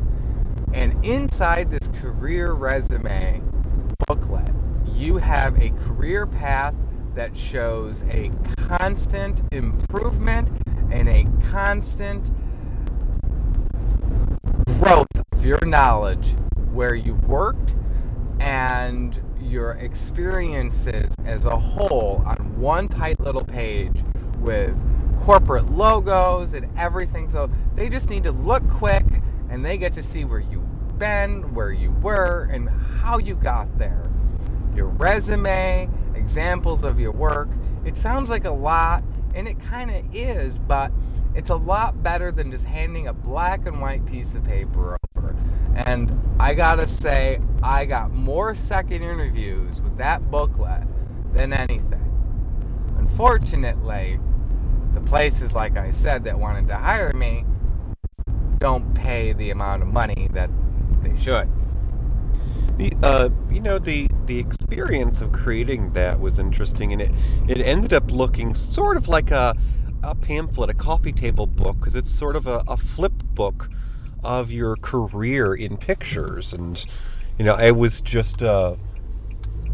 And 0.74 1.04
inside 1.06 1.72
this 1.72 1.88
career 2.02 2.54
resume 2.54 3.42
booklet, 4.08 4.50
you 4.86 5.18
have 5.18 5.62
a 5.62 5.70
career 5.70 6.26
path 6.26 6.76
that 7.16 7.36
shows 7.38 8.02
a 8.10 8.32
constant 8.68 9.42
improvement 9.54 10.50
and 10.96 11.10
a 11.10 11.26
constant 11.48 12.32
growth 14.80 15.08
of 15.34 15.46
your 15.46 15.60
knowledge 15.66 16.36
where 16.72 16.96
you've 16.96 17.28
worked 17.28 17.74
and 18.40 19.22
your 19.42 19.74
experiences 19.74 21.14
as 21.26 21.44
a 21.44 21.58
whole 21.58 22.24
on 22.26 22.38
one 22.58 22.88
tight 22.88 23.20
little 23.20 23.44
page 23.44 24.04
with 24.40 24.74
corporate 25.20 25.70
logos 25.70 26.54
and 26.54 26.66
everything. 26.78 27.28
So 27.28 27.50
they 27.76 27.90
just 27.90 28.10
need 28.10 28.24
to 28.24 28.32
look 28.32 28.66
quick 28.70 29.04
and 29.50 29.66
they 29.66 29.78
get 29.78 29.94
to 29.96 30.04
see 30.04 30.24
where 30.24 30.40
you've 30.40 30.98
been, 30.98 31.54
where 31.54 31.74
you 31.74 31.92
were, 31.92 32.48
and 32.52 32.70
how 32.70 33.18
you 33.18 33.36
got 33.36 33.78
there. 33.78 34.10
Your 34.74 34.88
resume, 34.88 35.90
examples 36.16 36.84
of 36.84 37.02
your 37.02 37.12
work. 37.12 37.50
It 37.84 37.98
sounds 37.98 38.30
like 38.30 38.46
a 38.46 38.52
lot, 38.52 39.04
and 39.36 39.48
it 39.48 39.60
kind 39.60 39.92
of 39.92 40.16
is, 40.16 40.58
but 40.58 40.92
it's 41.36 41.50
a 41.50 41.56
lot 41.56 42.02
better 42.02 42.32
than 42.32 42.50
just 42.50 42.64
handing 42.64 43.08
a 43.08 43.14
black 43.14 43.66
and 43.66 43.82
white 43.82 44.06
piece 44.06 44.34
of 44.34 44.44
paper 44.46 44.98
over. 45.18 45.36
And 45.76 46.18
I 46.40 46.54
gotta 46.54 46.88
say, 46.88 47.40
I 47.62 47.86
got 47.86 48.12
more 48.12 48.56
second 48.56 49.04
interviews 49.04 49.82
with 49.82 49.98
that 49.98 50.32
booklet 50.32 50.84
than 51.34 51.52
anything. 51.52 52.02
Unfortunately, 52.98 54.20
the 54.94 55.02
places, 55.02 55.54
like 55.54 55.76
I 55.78 55.92
said, 55.92 56.24
that 56.24 56.40
wanted 56.40 56.70
to 56.70 56.76
hire 56.76 57.12
me 57.14 57.46
don't 58.60 58.96
pay 58.96 59.34
the 59.34 59.52
amount 59.52 59.82
of 59.82 59.90
money 59.90 60.30
that 60.32 60.50
they 61.02 61.16
should. 61.22 61.50
The 62.78 62.92
uh, 63.04 63.30
you 63.50 63.62
know 63.62 63.80
the 63.80 64.10
the 64.26 64.40
experience 64.76 65.22
of 65.22 65.32
creating 65.32 65.94
that 65.94 66.20
was 66.20 66.38
interesting, 66.38 66.92
and 66.92 67.02
it 67.02 67.12
it 67.48 67.62
ended 67.62 67.94
up 67.94 68.12
looking 68.12 68.54
sort 68.54 68.98
of 68.98 69.08
like 69.08 69.32
a 69.32 69.56
a 70.04 70.14
pamphlet, 70.14 70.70
a 70.70 70.74
coffee 70.74 71.14
table 71.14 71.48
book, 71.48 71.80
because 71.80 71.96
it's 71.96 72.12
sort 72.12 72.36
of 72.36 72.46
a, 72.46 72.62
a 72.68 72.76
flip 72.76 73.14
book 73.34 73.70
of 74.24 74.52
your 74.52 74.76
career 74.76 75.54
in 75.54 75.78
pictures. 75.78 76.54
And, 76.54 76.86
you 77.40 77.46
know, 77.46 77.56
I 77.56 77.72
was 77.72 78.02
just 78.02 78.44
uh, 78.44 78.76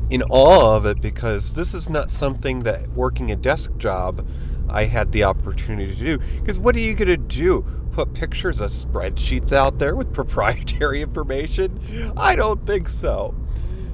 in 0.09 0.21
awe 0.23 0.75
of 0.77 0.85
it 0.85 1.01
because 1.01 1.53
this 1.53 1.73
is 1.73 1.89
not 1.89 2.11
something 2.11 2.63
that 2.63 2.87
working 2.89 3.31
a 3.31 3.35
desk 3.35 3.75
job 3.77 4.25
I 4.69 4.85
had 4.85 5.11
the 5.11 5.23
opportunity 5.23 5.93
to 5.93 5.99
do. 5.99 6.17
Because 6.39 6.59
what 6.59 6.75
are 6.75 6.79
you 6.79 6.93
going 6.93 7.09
to 7.09 7.17
do? 7.17 7.65
Put 7.91 8.13
pictures 8.13 8.61
of 8.61 8.69
spreadsheets 8.69 9.51
out 9.51 9.79
there 9.79 9.95
with 9.95 10.13
proprietary 10.21 11.01
information? 11.01 12.13
I 12.15 12.35
don't 12.35 12.65
think 12.65 12.87
so. 12.87 13.35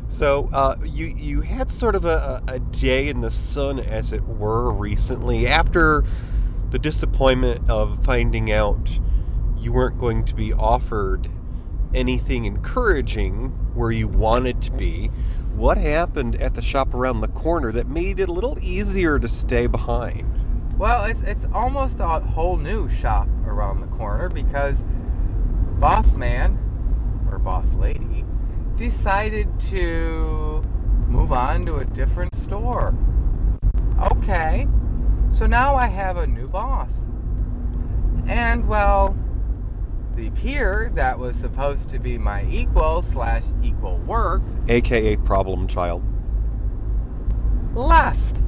So 0.10 0.50
uh, 0.54 0.78
you 0.84 1.08
you 1.08 1.42
had 1.42 1.72
sort 1.72 1.96
of 1.96 2.06
a, 2.06 2.42
a 2.48 2.60
day 2.60 3.10
in 3.10 3.22
the 3.22 3.32
sun, 3.32 3.80
as 3.80 4.14
it 4.14 4.24
were, 4.24 4.72
recently 4.72 5.48
after 5.48 6.04
the 6.70 6.80
disappointment 6.80 7.70
of 7.70 8.04
finding 8.04 8.52
out 8.52 9.00
you 9.58 9.74
weren't 9.74 9.98
going 9.98 10.24
to 10.26 10.36
be 10.36 10.54
offered 10.54 11.28
anything 11.94 12.46
encouraging 12.46 13.50
where 13.74 13.92
you 13.92 14.08
wanted 14.08 14.62
to 14.62 14.72
be. 14.72 15.08
What 15.56 15.78
happened 15.78 16.36
at 16.36 16.54
the 16.56 16.62
shop 16.62 16.94
around 16.94 17.22
the 17.22 17.30
corner 17.30 17.72
that 17.72 17.88
made 17.88 18.20
it 18.20 18.30
a 18.30 18.32
little 18.32 18.58
easier 18.62 19.18
to 19.20 19.28
stay 19.28 19.68
behind? 19.68 20.34
Well, 20.78 21.06
it's 21.06 21.22
it's 21.22 21.48
almost 21.54 22.00
a 22.00 22.08
whole 22.08 22.58
new 22.58 22.90
shop 22.90 23.28
around 23.46 23.82
the 23.82 23.88
corner 23.88 24.30
because 24.30 24.86
boss 25.80 26.16
man 26.16 26.60
or 27.32 27.40
boss 27.40 27.74
lady 27.74 28.27
decided 28.78 29.60
to 29.60 30.64
move 31.08 31.32
on 31.32 31.66
to 31.66 31.78
a 31.78 31.86
different 31.86 32.36
store. 32.36 32.96
Okay, 34.12 34.68
so 35.32 35.48
now 35.48 35.76
I 35.76 35.88
have 35.88 36.18
a 36.18 36.28
new 36.28 36.48
boss. 36.48 37.00
And 38.28 38.68
well, 38.68 39.18
the 40.16 40.30
peer 40.32 40.92
that 40.94 41.18
was 41.18 41.36
supposed 41.36 41.90
to 41.90 42.00
be 42.00 42.18
my 42.18 42.46
equal 42.46 43.02
slash 43.02 43.46
equal 43.64 43.98
work, 44.00 44.44
aka 44.68 45.18
problem 45.18 45.68
child, 45.68 46.04
left. 47.74 48.42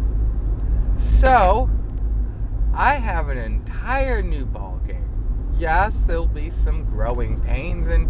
So 0.98 1.70
I 2.74 2.96
have 2.96 3.30
an 3.30 3.38
entire 3.40 4.22
new 4.22 4.46
ball 4.46 4.80
game. 4.86 5.10
Yes, 5.58 6.02
there'll 6.02 6.28
be 6.28 6.52
some 6.52 6.86
growing 6.86 7.40
pains 7.42 7.88
and 7.88 8.10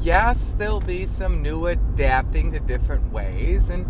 yes, 0.00 0.54
there'll 0.58 0.80
be 0.80 1.06
some 1.06 1.42
new 1.42 1.66
adapting 1.66 2.52
to 2.52 2.60
different 2.60 3.12
ways, 3.12 3.68
and 3.68 3.86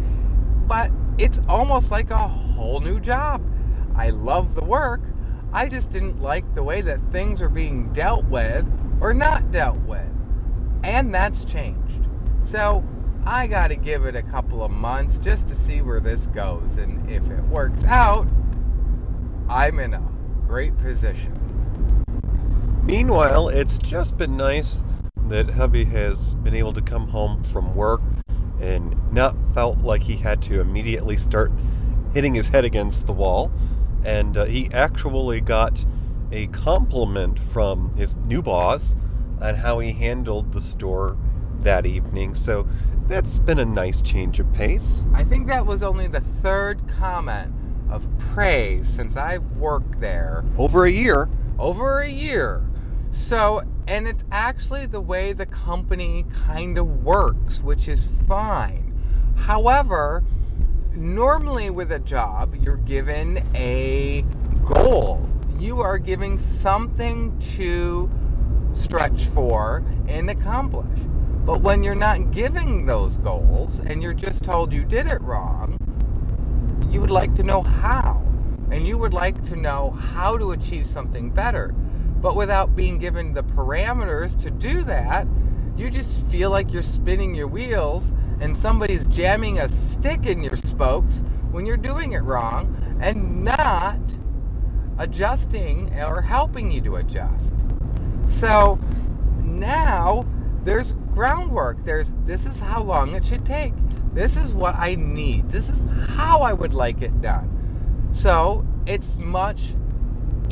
but 0.67 0.91
it's 1.19 1.41
almost 1.49 1.91
like 1.91 2.11
a 2.11 2.17
whole 2.17 2.81
new 2.81 3.01
job. 3.01 3.43
I 3.95 4.11
love 4.11 4.55
the 4.55 4.65
work. 4.65 5.03
I 5.53 5.69
just 5.69 5.91
didn't 5.91 6.23
like 6.23 6.55
the 6.55 6.63
way 6.63 6.81
that 6.81 7.01
things 7.13 7.41
were 7.41 7.49
being 7.49 7.93
dealt 7.93 8.25
with 8.25 8.67
or 9.01 9.13
not 9.13 9.51
dealt 9.53 9.79
with. 9.81 10.09
And 10.83 11.13
that's 11.13 11.45
changed. 11.45 12.09
So 12.43 12.83
I 13.27 13.47
got 13.47 13.69
to 13.69 13.77
give 13.77 14.07
it 14.07 14.17
a 14.17 14.23
couple 14.23 14.65
of 14.65 14.71
months 14.71 15.19
just 15.19 15.47
to 15.49 15.55
see 15.55 15.83
where 15.83 16.01
this 16.01 16.27
goes. 16.29 16.79
And 16.79 17.09
if 17.11 17.29
it 17.31 17.43
works 17.45 17.85
out, 17.85 18.27
I'm 19.49 19.79
in 19.79 19.95
a 19.95 20.03
great 20.47 20.77
position. 20.79 21.39
Meanwhile, 22.85 23.49
it's 23.49 23.79
just 23.79 24.17
been 24.17 24.37
nice 24.37 24.83
that 25.29 25.51
hubby 25.51 25.85
has 25.85 26.35
been 26.35 26.55
able 26.55 26.73
to 26.73 26.83
come 26.83 27.09
home 27.09 27.43
from 27.45 27.75
work 27.75 28.01
and 28.61 28.97
not 29.13 29.37
felt 29.55 29.79
like 29.79 30.03
he 30.03 30.17
had 30.17 30.43
to 30.43 30.61
immediately 30.61 31.17
start 31.17 31.53
hitting 32.15 32.35
his 32.35 32.49
head 32.49 32.65
against 32.65 33.07
the 33.07 33.13
wall. 33.13 33.51
And 34.05 34.37
uh, 34.37 34.45
he 34.45 34.69
actually 34.73 35.41
got 35.41 35.85
a 36.31 36.47
compliment 36.49 37.39
from 37.39 37.95
his 37.97 38.17
new 38.17 38.43
boss 38.43 38.97
on 39.41 39.57
how 39.57 39.81
he 39.81 39.93
handled 39.93 40.53
the 40.53 40.61
store 40.61 41.17
that 41.61 41.87
evening. 41.87 42.35
So 42.35 42.67
that's 43.07 43.39
been 43.39 43.59
a 43.59 43.65
nice 43.65 44.03
change 44.03 44.41
of 44.41 44.53
pace. 44.53 45.05
I 45.13 45.25
think 45.25 45.47
that 45.49 45.67
was 45.67 45.83
only 45.83 46.07
the 46.07 46.21
third 46.21 46.87
comment 46.89 47.53
of 47.91 48.09
praise 48.19 48.89
since 48.89 49.17
I've 49.17 49.53
worked 49.53 50.01
there. 50.01 50.45
Over 50.57 50.85
a 50.85 50.91
year. 50.91 51.29
Over 51.59 52.01
a 52.01 52.09
year. 52.09 52.65
So 53.13 53.63
and 53.93 54.09
it's 54.09 54.25
actually 54.33 54.87
the 54.87 55.03
way 55.03 55.35
the 55.35 55.45
company 55.45 56.25
kind 56.47 56.79
of 56.79 57.05
works, 57.05 57.61
which 57.61 57.89
is 57.89 58.09
fine. 58.27 58.99
However, 59.37 60.25
normally 60.95 61.69
with 61.69 61.93
a 61.93 61.99
job, 61.99 62.57
you're 62.59 62.79
given 62.79 63.45
a 63.55 64.25
goal. 64.65 65.29
You 65.59 65.83
are 65.83 65.99
giving 65.99 66.39
something 66.39 67.39
to 67.57 68.11
stretch 68.73 69.27
for 69.27 69.85
and 70.09 70.31
accomplish. 70.31 70.99
But 71.45 71.61
when 71.61 71.85
you're 71.85 71.95
not 71.95 72.31
giving 72.31 72.87
those 72.87 73.19
goals 73.19 73.79
and 73.79 74.03
you're 74.03 74.15
just 74.15 74.43
told 74.43 74.73
you 74.73 74.87
did 74.87 75.07
it 75.07 75.21
wrong, 75.21 75.77
you 76.89 77.03
would 77.03 77.11
like 77.11 77.35
to 77.35 77.43
know 77.43 77.61
how. 77.61 78.25
And 78.71 78.89
you 78.89 78.97
would 78.97 79.13
like 79.13 79.45
to 79.51 79.57
know 79.57 79.91
how 79.91 80.39
to 80.39 80.53
achieve 80.53 80.87
something 80.87 81.29
better. 81.29 81.75
But 82.23 82.37
without 82.37 82.77
being 82.77 82.99
given 82.99 83.35
the 83.35 83.43
parameters 83.43 84.41
to 84.43 84.51
do 84.51 84.85
that, 84.85 85.27
you 85.77 85.91
just 85.91 86.25
feel 86.27 86.51
like 86.51 86.73
you're 86.73 86.83
spinning 86.83 87.35
your 87.35 87.49
wheels 87.49 88.13
and 88.41 88.57
somebody's 88.57 89.07
jamming 89.09 89.59
a 89.59 89.69
stick 89.69 90.27
in 90.27 90.43
your 90.43 90.57
spokes 90.57 91.25
when 91.51 91.67
you're 91.67 91.77
doing 91.77 92.13
it 92.13 92.23
wrong 92.23 92.99
and 93.01 93.45
not 93.45 93.99
adjusting 94.99 95.93
or 95.95 96.23
helping 96.23 96.71
you 96.71 96.81
to 96.83 96.97
adjust. 96.97 97.55
So 98.27 98.79
now 99.43 100.25
there's 100.63 100.95
groundwork. 101.13 101.85
There's 101.85 102.13
this 102.25 102.47
is 102.47 102.61
how 102.61 102.83
long 102.83 103.15
it 103.15 103.25
should 103.25 103.45
take. 103.45 103.75
This 104.13 104.37
is 104.37 104.55
what 104.55 104.77
I 104.77 104.95
need. 104.95 105.49
This 105.51 105.69
is 105.69 105.81
how 106.11 106.43
I 106.43 106.53
would 106.53 106.75
like 106.75 107.03
it 107.03 107.21
done. 107.21 108.11
So 108.13 108.65
it's 108.87 109.19
much 109.19 109.75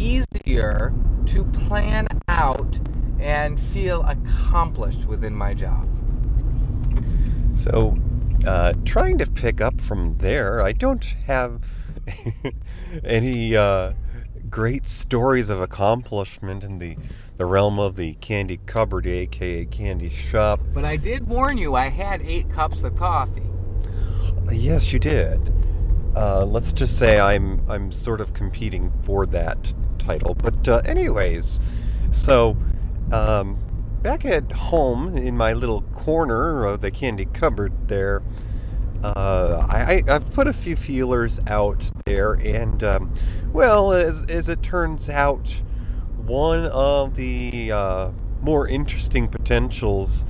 easier 0.00 0.94
to 1.26 1.44
plan 1.44 2.08
out 2.28 2.80
and 3.18 3.60
feel 3.60 4.02
accomplished 4.02 5.04
within 5.04 5.34
my 5.34 5.52
job. 5.54 5.86
So, 7.54 7.94
uh, 8.46 8.72
trying 8.84 9.18
to 9.18 9.26
pick 9.26 9.60
up 9.60 9.80
from 9.80 10.14
there, 10.14 10.62
I 10.62 10.72
don't 10.72 11.04
have 11.26 11.62
any 13.04 13.54
uh, 13.54 13.92
great 14.48 14.86
stories 14.86 15.50
of 15.50 15.60
accomplishment 15.60 16.64
in 16.64 16.78
the, 16.78 16.96
the 17.36 17.44
realm 17.44 17.78
of 17.78 17.96
the 17.96 18.14
candy 18.14 18.58
cupboard, 18.64 19.06
aka 19.06 19.66
candy 19.66 20.08
shop. 20.08 20.60
But 20.72 20.86
I 20.86 20.96
did 20.96 21.26
warn 21.28 21.58
you, 21.58 21.74
I 21.74 21.90
had 21.90 22.22
eight 22.22 22.50
cups 22.50 22.82
of 22.82 22.96
coffee. 22.96 23.42
Yes, 24.50 24.92
you 24.92 24.98
did. 24.98 25.52
Uh, 26.16 26.44
let's 26.44 26.72
just 26.72 26.98
say 26.98 27.20
I'm 27.20 27.62
I'm 27.70 27.92
sort 27.92 28.20
of 28.20 28.34
competing 28.34 28.90
for 29.02 29.26
that 29.26 29.72
title. 30.00 30.34
But 30.34 30.68
uh, 30.68 30.82
anyways, 30.84 31.60
so 32.10 32.56
um, 33.12 33.58
back 34.02 34.24
at 34.24 34.50
home 34.52 35.16
in 35.16 35.36
my 35.36 35.52
little 35.52 35.82
corner 35.82 36.64
of 36.64 36.80
the 36.80 36.90
candy 36.90 37.26
cupboard 37.26 37.88
there, 37.88 38.22
uh, 39.02 39.66
I, 39.68 40.02
I've 40.08 40.30
put 40.32 40.46
a 40.46 40.52
few 40.52 40.76
feelers 40.76 41.40
out 41.46 41.90
there, 42.04 42.34
and 42.34 42.82
um, 42.84 43.14
well, 43.52 43.92
as, 43.92 44.24
as 44.26 44.48
it 44.48 44.62
turns 44.62 45.08
out, 45.08 45.62
one 46.16 46.66
of 46.66 47.16
the 47.16 47.72
uh, 47.72 48.10
more 48.42 48.68
interesting 48.68 49.28
potentials 49.28 50.26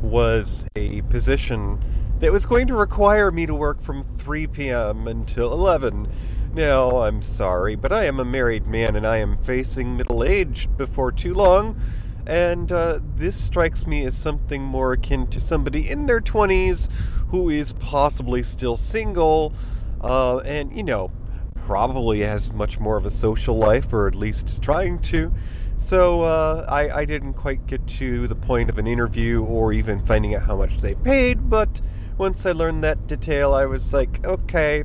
was 0.00 0.68
a 0.76 1.02
position 1.02 1.82
that 2.20 2.32
was 2.32 2.46
going 2.46 2.68
to 2.68 2.74
require 2.74 3.32
me 3.32 3.46
to 3.46 3.54
work 3.54 3.80
from 3.80 4.04
3 4.04 4.46
p.m. 4.46 5.08
until 5.08 5.52
11. 5.52 6.08
Now, 6.54 6.98
I'm 6.98 7.22
sorry, 7.22 7.76
but 7.76 7.92
I 7.92 8.04
am 8.04 8.20
a 8.20 8.26
married 8.26 8.66
man 8.66 8.94
and 8.94 9.06
I 9.06 9.16
am 9.16 9.38
facing 9.38 9.96
middle 9.96 10.22
age 10.22 10.68
before 10.76 11.10
too 11.10 11.32
long. 11.32 11.80
And 12.26 12.70
uh, 12.70 13.00
this 13.16 13.42
strikes 13.42 13.86
me 13.86 14.04
as 14.04 14.14
something 14.14 14.62
more 14.62 14.92
akin 14.92 15.28
to 15.28 15.40
somebody 15.40 15.90
in 15.90 16.04
their 16.04 16.20
20s 16.20 16.92
who 17.28 17.48
is 17.48 17.72
possibly 17.72 18.42
still 18.42 18.76
single 18.76 19.54
uh, 20.02 20.38
and, 20.38 20.76
you 20.76 20.82
know, 20.82 21.10
probably 21.54 22.20
has 22.20 22.52
much 22.52 22.78
more 22.78 22.98
of 22.98 23.06
a 23.06 23.10
social 23.10 23.56
life, 23.56 23.90
or 23.90 24.06
at 24.06 24.14
least 24.14 24.50
is 24.50 24.58
trying 24.58 24.98
to. 24.98 25.32
So 25.78 26.22
uh, 26.22 26.66
I, 26.68 26.98
I 26.98 27.04
didn't 27.06 27.32
quite 27.32 27.66
get 27.66 27.86
to 27.86 28.28
the 28.28 28.34
point 28.34 28.68
of 28.68 28.76
an 28.76 28.86
interview 28.86 29.42
or 29.42 29.72
even 29.72 30.04
finding 30.04 30.34
out 30.34 30.42
how 30.42 30.56
much 30.56 30.78
they 30.78 30.94
paid, 30.96 31.48
but 31.48 31.80
once 32.18 32.44
I 32.44 32.52
learned 32.52 32.84
that 32.84 33.06
detail, 33.06 33.54
I 33.54 33.64
was 33.64 33.92
like, 33.92 34.26
okay, 34.26 34.84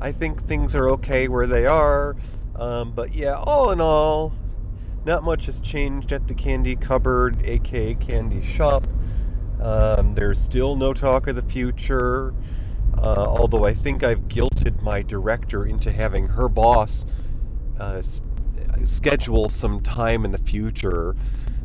I 0.00 0.12
think 0.12 0.44
things 0.44 0.74
are 0.74 0.88
okay 0.90 1.28
where 1.28 1.46
they 1.46 1.66
are. 1.66 2.16
Um, 2.56 2.92
but 2.92 3.14
yeah, 3.14 3.34
all 3.34 3.70
in 3.70 3.80
all, 3.80 4.34
not 5.04 5.22
much 5.22 5.46
has 5.46 5.60
changed 5.60 6.12
at 6.12 6.28
the 6.28 6.34
candy 6.34 6.76
cupboard, 6.76 7.44
aka 7.44 7.94
candy 7.94 8.44
shop. 8.44 8.86
Um, 9.60 10.14
there's 10.14 10.40
still 10.40 10.76
no 10.76 10.92
talk 10.94 11.26
of 11.26 11.36
the 11.36 11.42
future, 11.42 12.34
uh, 12.96 13.24
although 13.26 13.64
I 13.64 13.74
think 13.74 14.04
I've 14.04 14.28
guilted 14.28 14.82
my 14.82 15.02
director 15.02 15.66
into 15.66 15.90
having 15.90 16.28
her 16.28 16.48
boss 16.48 17.06
uh, 17.78 18.02
schedule 18.84 19.48
some 19.48 19.80
time 19.80 20.24
in 20.24 20.30
the 20.30 20.38
future 20.38 21.16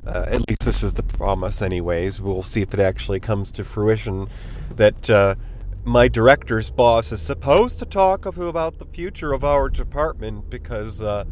uh, 0.06 0.26
at 0.28 0.50
least 0.50 0.62
this 0.62 0.84
is 0.84 0.94
the 0.94 1.04
promise, 1.04 1.62
anyways. 1.62 2.20
We'll 2.20 2.44
see 2.44 2.62
if 2.62 2.74
it 2.74 2.80
actually 2.80 3.20
comes 3.20 3.52
to 3.52 3.64
fruition. 3.64 4.28
That 4.76 5.10
uh, 5.10 5.36
my 5.86 6.08
director's 6.08 6.70
boss 6.70 7.12
is 7.12 7.22
supposed 7.22 7.78
to 7.80 7.86
talk 7.86 8.26
about 8.26 8.80
the 8.80 8.86
future 8.86 9.34
of 9.34 9.44
our 9.44 9.68
department 9.68 10.50
because 10.50 11.02
uh, 11.02 11.26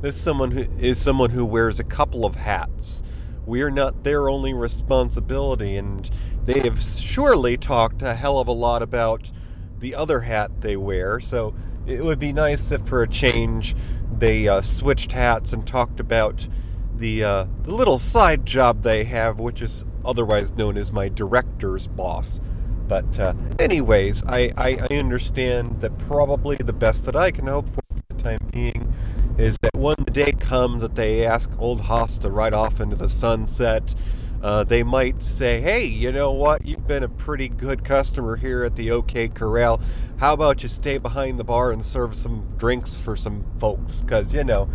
this 0.00 0.18
someone 0.18 0.50
who 0.50 0.62
is 0.78 0.98
someone 0.98 1.30
who 1.30 1.44
wears 1.44 1.78
a 1.78 1.84
couple 1.84 2.24
of 2.24 2.34
hats. 2.34 3.02
We 3.44 3.60
are 3.62 3.70
not 3.70 4.04
their 4.04 4.30
only 4.30 4.54
responsibility, 4.54 5.76
and 5.76 6.08
they 6.44 6.60
have 6.60 6.82
surely 6.82 7.58
talked 7.58 8.00
a 8.00 8.14
hell 8.14 8.38
of 8.38 8.48
a 8.48 8.52
lot 8.52 8.82
about 8.82 9.30
the 9.78 9.94
other 9.94 10.20
hat 10.20 10.62
they 10.62 10.76
wear. 10.76 11.20
So 11.20 11.54
it 11.86 12.02
would 12.02 12.18
be 12.18 12.32
nice 12.32 12.70
if, 12.70 12.86
for 12.86 13.02
a 13.02 13.08
change, 13.08 13.76
they 14.10 14.48
uh, 14.48 14.62
switched 14.62 15.12
hats 15.12 15.52
and 15.52 15.66
talked 15.66 16.00
about 16.00 16.48
the 16.96 17.24
uh, 17.24 17.46
the 17.62 17.74
little 17.74 17.98
side 17.98 18.46
job 18.46 18.82
they 18.82 19.04
have, 19.04 19.38
which 19.38 19.60
is 19.60 19.84
otherwise 20.02 20.52
known 20.52 20.78
as 20.78 20.90
my 20.92 21.10
director's 21.10 21.86
boss. 21.86 22.40
But 22.88 23.20
uh, 23.20 23.34
anyways, 23.58 24.24
I, 24.24 24.52
I, 24.56 24.78
I 24.90 24.94
understand 24.96 25.80
that 25.82 25.96
probably 25.98 26.56
the 26.56 26.72
best 26.72 27.04
that 27.04 27.14
I 27.14 27.30
can 27.30 27.46
hope 27.46 27.68
for 27.68 27.82
for 28.08 28.14
the 28.14 28.22
time 28.22 28.40
being 28.52 28.92
is 29.36 29.56
that 29.62 29.74
when 29.76 29.94
the 29.98 30.10
day 30.10 30.32
comes 30.32 30.82
that 30.82 30.94
they 30.94 31.24
ask 31.24 31.50
old 31.58 31.82
Haas 31.82 32.18
to 32.18 32.30
ride 32.30 32.54
off 32.54 32.80
into 32.80 32.96
the 32.96 33.08
sunset, 33.08 33.94
uh, 34.42 34.64
they 34.64 34.82
might 34.82 35.22
say, 35.22 35.60
hey, 35.60 35.84
you 35.84 36.10
know 36.12 36.32
what? 36.32 36.64
You've 36.66 36.86
been 36.86 37.02
a 37.02 37.08
pretty 37.08 37.48
good 37.48 37.84
customer 37.84 38.36
here 38.36 38.64
at 38.64 38.76
the 38.76 38.90
OK 38.90 39.28
Corral. 39.28 39.80
How 40.18 40.32
about 40.32 40.62
you 40.62 40.68
stay 40.68 40.98
behind 40.98 41.38
the 41.38 41.44
bar 41.44 41.70
and 41.70 41.84
serve 41.84 42.16
some 42.16 42.46
drinks 42.56 42.94
for 42.94 43.16
some 43.16 43.44
folks? 43.58 44.02
Because, 44.02 44.34
you 44.34 44.44
know, 44.44 44.68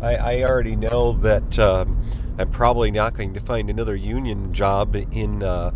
I, 0.00 0.16
I 0.16 0.42
already 0.42 0.76
know 0.76 1.12
that 1.14 1.58
um, 1.58 2.02
I'm 2.38 2.50
probably 2.50 2.90
not 2.90 3.14
going 3.14 3.34
to 3.34 3.40
find 3.40 3.70
another 3.70 3.96
union 3.96 4.52
job 4.52 4.96
in 5.12 5.42
uh, 5.42 5.72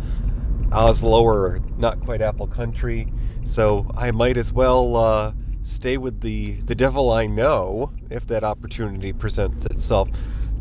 Oslo 0.73 1.23
or 1.23 1.59
not 1.77 2.01
quite 2.01 2.21
Apple 2.21 2.47
Country, 2.47 3.07
so 3.45 3.89
I 3.95 4.11
might 4.11 4.37
as 4.37 4.51
well 4.51 4.95
uh, 4.95 5.33
stay 5.61 5.97
with 5.97 6.21
the, 6.21 6.53
the 6.61 6.75
devil 6.75 7.11
I 7.11 7.27
know 7.27 7.93
if 8.09 8.25
that 8.27 8.43
opportunity 8.43 9.13
presents 9.13 9.65
itself. 9.67 10.09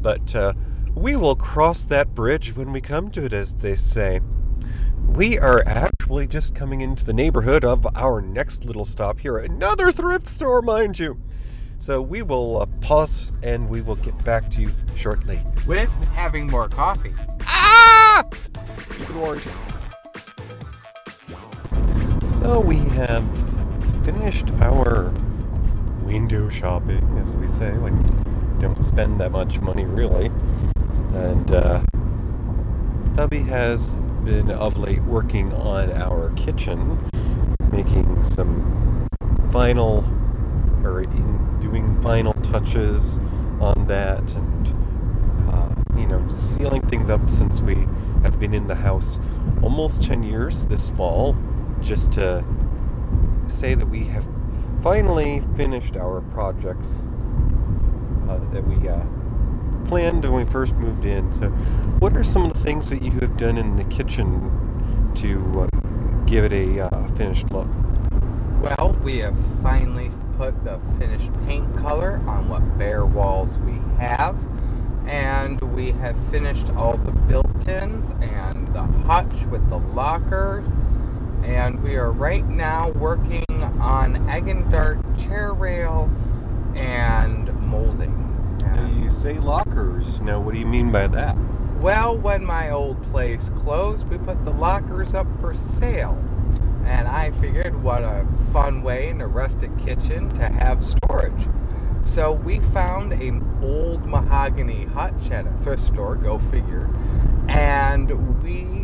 But 0.00 0.34
uh, 0.34 0.52
we 0.94 1.16
will 1.16 1.36
cross 1.36 1.84
that 1.84 2.14
bridge 2.14 2.54
when 2.54 2.72
we 2.72 2.80
come 2.80 3.10
to 3.12 3.24
it, 3.24 3.32
as 3.32 3.54
they 3.54 3.76
say. 3.76 4.20
We 5.08 5.38
are 5.38 5.62
actually 5.66 6.26
just 6.26 6.54
coming 6.54 6.80
into 6.80 7.04
the 7.04 7.12
neighborhood 7.12 7.64
of 7.64 7.86
our 7.96 8.20
next 8.20 8.64
little 8.64 8.84
stop 8.84 9.20
here. 9.20 9.38
Another 9.38 9.92
thrift 9.92 10.26
store, 10.26 10.62
mind 10.62 10.98
you. 10.98 11.20
So 11.78 12.00
we 12.00 12.22
will 12.22 12.60
uh, 12.60 12.66
pause 12.80 13.32
and 13.42 13.68
we 13.68 13.80
will 13.80 13.96
get 13.96 14.22
back 14.24 14.50
to 14.52 14.60
you 14.60 14.70
shortly. 14.94 15.42
With 15.66 15.90
having 16.14 16.46
more 16.46 16.68
coffee. 16.68 17.12
Ah! 17.46 18.24
Good 18.98 19.16
warranty. 19.16 19.50
So 22.42 22.58
we 22.58 22.78
have 22.78 23.24
finished 24.04 24.50
our 24.60 25.12
window 26.02 26.50
shopping, 26.50 27.16
as 27.18 27.36
we 27.36 27.46
say, 27.46 27.70
when 27.78 27.96
you 27.96 28.60
don't 28.60 28.84
spend 28.84 29.20
that 29.20 29.30
much 29.30 29.60
money 29.60 29.84
really. 29.84 30.26
And 31.14 31.52
uh, 31.52 31.80
Hubby 33.14 33.44
has 33.44 33.90
been 34.24 34.50
of 34.50 34.76
late 34.76 35.02
working 35.04 35.52
on 35.52 35.92
our 35.92 36.30
kitchen, 36.30 36.98
making 37.70 38.24
some 38.24 39.06
final 39.52 40.04
or 40.82 41.02
in 41.02 41.60
doing 41.60 42.02
final 42.02 42.32
touches 42.32 43.20
on 43.60 43.86
that 43.86 44.20
and 44.34 44.74
uh, 45.48 45.68
you 45.96 46.08
know 46.08 46.28
sealing 46.28 46.82
things 46.88 47.08
up 47.08 47.30
since 47.30 47.60
we 47.60 47.86
have 48.24 48.40
been 48.40 48.52
in 48.52 48.66
the 48.66 48.74
house 48.74 49.20
almost 49.62 50.02
10 50.02 50.24
years 50.24 50.66
this 50.66 50.90
fall 50.90 51.36
just 51.82 52.12
to 52.12 52.44
say 53.48 53.74
that 53.74 53.86
we 53.86 54.04
have 54.04 54.24
finally 54.82 55.42
finished 55.56 55.96
our 55.96 56.20
projects 56.20 56.96
uh, 58.28 58.38
that 58.50 58.66
we 58.66 58.88
uh, 58.88 59.00
planned 59.86 60.24
when 60.24 60.44
we 60.46 60.50
first 60.50 60.74
moved 60.76 61.04
in 61.04 61.32
so 61.34 61.48
what 61.98 62.16
are 62.16 62.24
some 62.24 62.44
of 62.44 62.52
the 62.52 62.60
things 62.60 62.88
that 62.88 63.02
you 63.02 63.12
have 63.12 63.36
done 63.36 63.58
in 63.58 63.76
the 63.76 63.84
kitchen 63.84 64.50
to 65.14 65.60
uh, 65.60 66.24
give 66.26 66.44
it 66.44 66.52
a 66.52 66.80
uh, 66.80 67.08
finished 67.08 67.50
look 67.52 67.68
well 68.62 68.96
we 69.02 69.18
have 69.18 69.36
finally 69.62 70.10
put 70.42 70.64
the 70.64 70.80
finished 70.98 71.30
paint 71.46 71.76
color 71.76 72.20
on 72.26 72.48
what 72.48 72.76
bare 72.76 73.06
walls 73.06 73.60
we 73.60 73.78
have. 73.98 74.36
And 75.06 75.60
we 75.74 75.92
have 75.92 76.16
finished 76.30 76.70
all 76.70 76.96
the 76.96 77.12
built-ins 77.12 78.10
and 78.20 78.66
the 78.74 78.82
hutch 78.82 79.44
with 79.46 79.68
the 79.68 79.78
lockers. 79.78 80.74
And 81.42 81.82
we 81.82 81.96
are 81.96 82.12
right 82.12 82.46
now 82.46 82.90
working 82.90 83.44
on 83.80 84.28
egg 84.28 84.48
and 84.48 84.70
dart 84.70 84.98
chair 85.18 85.52
rail 85.52 86.10
and 86.74 87.52
molding. 87.60 88.58
And 88.64 89.02
you 89.02 89.10
say 89.10 89.38
lockers. 89.38 90.20
Now, 90.20 90.40
what 90.40 90.54
do 90.54 90.60
you 90.60 90.66
mean 90.66 90.92
by 90.92 91.06
that? 91.08 91.36
Well, 91.80 92.16
when 92.16 92.44
my 92.44 92.70
old 92.70 93.02
place 93.10 93.50
closed, 93.56 94.06
we 94.08 94.18
put 94.18 94.44
the 94.44 94.52
lockers 94.52 95.14
up 95.14 95.26
for 95.40 95.54
sale 95.54 96.16
and 96.84 97.06
I 97.06 97.30
figured 97.32 97.80
what 97.82 98.02
a 98.02 98.26
fun 98.52 98.82
way 98.82 99.08
in 99.08 99.20
a 99.20 99.26
rustic 99.26 99.76
kitchen 99.78 100.28
to 100.30 100.48
have 100.48 100.84
storage. 100.84 101.48
So 102.04 102.32
we 102.32 102.58
found 102.58 103.12
an 103.12 103.58
old 103.62 104.04
mahogany 104.06 104.86
hutch 104.86 105.30
at 105.30 105.46
a 105.46 105.52
thrift 105.62 105.82
store, 105.82 106.16
go 106.16 106.38
figure, 106.38 106.90
and 107.48 108.42
we 108.42 108.81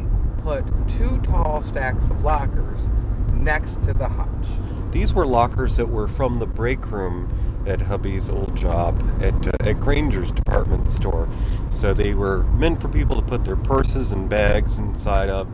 put 0.48 0.64
two 0.88 1.18
tall 1.18 1.60
stacks 1.60 2.08
of 2.08 2.24
lockers 2.24 2.88
next 3.34 3.82
to 3.82 3.92
the 3.92 4.08
hutch. 4.08 4.46
These 4.92 5.12
were 5.12 5.26
lockers 5.26 5.76
that 5.76 5.90
were 5.90 6.08
from 6.08 6.38
the 6.38 6.46
break 6.46 6.90
room 6.90 7.30
at 7.66 7.82
hubby's 7.82 8.30
old 8.30 8.56
job 8.56 8.98
at, 9.22 9.46
uh, 9.46 9.52
at 9.60 9.78
Granger's 9.78 10.32
department 10.32 10.90
store. 10.90 11.28
So 11.68 11.92
they 11.92 12.14
were 12.14 12.44
meant 12.44 12.80
for 12.80 12.88
people 12.88 13.14
to 13.16 13.22
put 13.22 13.44
their 13.44 13.56
purses 13.56 14.10
and 14.10 14.26
bags 14.26 14.78
inside 14.78 15.28
of 15.28 15.48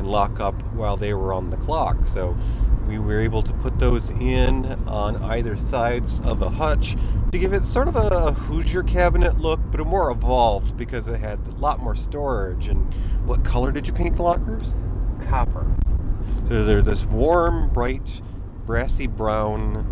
and 0.00 0.10
lock 0.10 0.40
up 0.40 0.60
while 0.72 0.96
they 0.96 1.14
were 1.14 1.32
on 1.32 1.50
the 1.50 1.56
clock. 1.56 2.08
So 2.08 2.36
we 2.90 2.98
were 2.98 3.20
able 3.20 3.40
to 3.40 3.52
put 3.52 3.78
those 3.78 4.10
in 4.10 4.66
on 4.88 5.16
either 5.22 5.56
sides 5.56 6.18
of 6.26 6.40
the 6.40 6.50
hutch 6.50 6.96
to 7.30 7.38
give 7.38 7.52
it 7.52 7.62
sort 7.62 7.86
of 7.86 7.94
a 7.94 8.32
Hoosier 8.32 8.82
cabinet 8.82 9.38
look, 9.38 9.60
but 9.70 9.80
a 9.80 9.84
more 9.84 10.10
evolved 10.10 10.76
because 10.76 11.06
it 11.06 11.20
had 11.20 11.38
a 11.46 11.50
lot 11.52 11.78
more 11.78 11.94
storage. 11.94 12.66
And 12.66 12.92
what 13.24 13.44
color 13.44 13.70
did 13.70 13.86
you 13.86 13.92
paint 13.92 14.16
the 14.16 14.22
lockers? 14.22 14.74
Copper. 15.28 15.72
So 16.48 16.64
they're 16.64 16.82
this 16.82 17.04
warm, 17.04 17.70
bright 17.70 18.20
brassy 18.66 19.06
brown. 19.06 19.86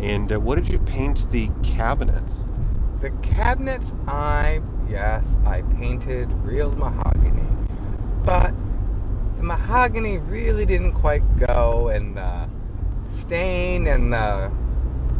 And 0.00 0.30
uh, 0.30 0.38
what 0.38 0.54
did 0.54 0.68
you 0.68 0.78
paint 0.78 1.28
the 1.30 1.50
cabinets? 1.64 2.46
The 3.00 3.10
cabinets, 3.20 3.96
I, 4.06 4.60
yes, 4.88 5.36
I 5.44 5.62
painted 5.62 6.32
real 6.44 6.70
mahogany. 6.70 7.48
But 8.22 8.54
the 9.38 9.44
mahogany 9.44 10.18
really 10.18 10.66
didn't 10.66 10.92
quite 10.92 11.22
go, 11.38 11.88
and 11.88 12.16
the 12.16 12.48
stain 13.08 13.86
and 13.86 14.12
the 14.12 14.50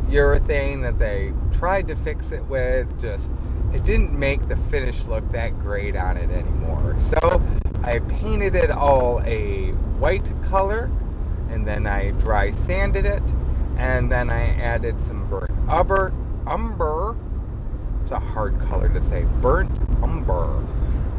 urethane 0.09 0.83
that 0.83 0.99
they 0.99 1.33
tried 1.57 1.87
to 1.89 1.97
fix 1.97 2.33
it 2.33 2.45
with 2.47 3.01
just 3.01 3.31
it 3.73 3.85
didn't 3.85 4.19
make 4.19 4.49
the 4.49 4.57
finish 4.57 5.05
look 5.05 5.31
that 5.33 5.59
great 5.61 5.95
on 5.97 6.17
it 6.17 6.31
anymore. 6.31 6.97
So 7.01 7.43
I 7.83 8.01
painted 8.01 8.55
it 8.55 8.71
all 8.71 9.23
a 9.25 9.71
white 10.01 10.27
color 10.43 10.91
and 11.51 11.67
then 11.67 11.87
I 11.87 12.11
dry 12.13 12.51
sanded 12.51 13.07
it 13.07 13.23
and 13.77 14.11
then 14.11 14.31
I 14.31 14.55
added 14.61 15.01
some 15.01 15.29
burnt 15.29 15.51
umber 15.69 16.13
umber 16.47 17.17
it's 18.03 18.13
a 18.13 18.19
hard 18.19 18.59
color 18.61 18.89
to 18.89 19.03
say 19.03 19.25
burnt 19.41 19.71
umber 20.03 20.65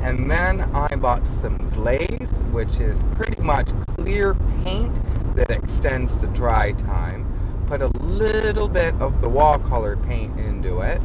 and 0.01 0.29
then 0.29 0.61
I 0.73 0.95
bought 0.95 1.27
some 1.27 1.57
glaze 1.71 2.31
which 2.51 2.77
is 2.77 2.99
pretty 3.15 3.41
much 3.41 3.69
clear 3.95 4.33
paint 4.63 4.95
that 5.35 5.49
extends 5.49 6.17
the 6.17 6.27
dry 6.27 6.71
time 6.73 7.25
put 7.67 7.81
a 7.81 7.87
little 7.99 8.67
bit 8.67 8.93
of 8.95 9.21
the 9.21 9.29
wall 9.29 9.59
color 9.59 9.97
paint 9.97 10.39
into 10.39 10.81
it 10.81 11.01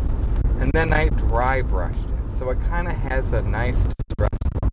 and 0.58 0.72
then 0.72 0.92
I 0.92 1.08
dry 1.08 1.62
brushed 1.62 1.98
it 1.98 2.38
so 2.38 2.50
it 2.50 2.60
kind 2.62 2.88
of 2.88 2.94
has 2.94 3.32
a 3.32 3.42
nice 3.42 3.84
distress 3.84 4.38
look. 4.62 4.72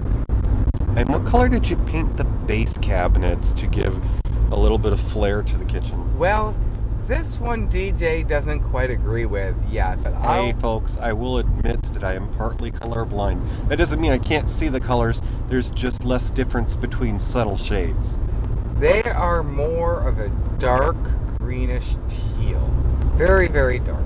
And 0.95 1.09
what 1.09 1.25
color 1.25 1.49
did 1.49 1.69
you 1.69 1.77
paint 1.77 2.17
the 2.17 2.23
base 2.23 2.77
cabinets 2.77 3.53
to 3.53 3.67
give 3.67 3.97
a 4.51 4.55
little 4.55 4.77
bit 4.77 4.93
of 4.93 4.99
flair 4.99 5.41
to 5.41 5.57
the 5.57 5.65
kitchen? 5.65 6.17
well 6.17 6.55
this 7.11 7.41
one 7.41 7.69
DJ 7.69 8.25
doesn't 8.25 8.61
quite 8.61 8.89
agree 8.89 9.25
with 9.25 9.61
yet 9.69 10.01
but 10.01 10.13
Hey, 10.21 10.53
folks, 10.61 10.97
I 10.97 11.11
will 11.11 11.39
admit 11.39 11.83
that 11.91 12.05
I 12.05 12.13
am 12.13 12.29
partly 12.35 12.71
colorblind. 12.71 13.67
That 13.67 13.75
doesn't 13.75 13.99
mean 13.99 14.13
I 14.13 14.17
can't 14.17 14.49
see 14.49 14.69
the 14.69 14.79
colors, 14.79 15.21
there's 15.49 15.71
just 15.71 16.05
less 16.05 16.31
difference 16.31 16.77
between 16.77 17.19
subtle 17.19 17.57
shades. 17.57 18.17
They 18.77 19.03
are 19.03 19.43
more 19.43 19.99
of 20.07 20.19
a 20.19 20.29
dark 20.57 20.95
greenish 21.37 21.97
teal. 22.07 22.65
Very, 23.15 23.49
very 23.49 23.79
dark. 23.79 24.05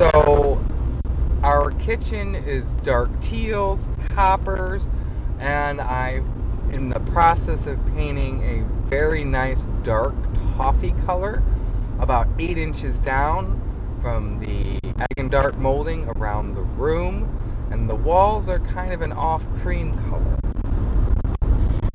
So, 0.00 0.60
our 1.44 1.70
kitchen 1.70 2.34
is 2.34 2.64
dark 2.82 3.10
teals, 3.20 3.86
coppers, 4.08 4.88
and 5.38 5.80
I'm 5.80 6.68
in 6.72 6.88
the 6.88 6.98
process 6.98 7.68
of 7.68 7.78
painting 7.94 8.42
a 8.42 8.88
very 8.88 9.22
nice 9.22 9.62
dark 9.84 10.14
toffee 10.56 10.94
color, 11.04 11.42
about 11.98 12.28
eight 12.38 12.58
inches 12.58 12.98
down 12.98 13.60
from 14.00 14.40
the 14.40 14.80
dark 15.32 15.56
molding 15.56 16.04
around 16.16 16.54
the 16.54 16.60
room, 16.60 17.26
and 17.70 17.88
the 17.88 17.94
walls 17.94 18.50
are 18.50 18.58
kind 18.58 18.92
of 18.92 19.00
an 19.00 19.12
off 19.12 19.46
cream 19.62 19.96
color. 20.10 20.38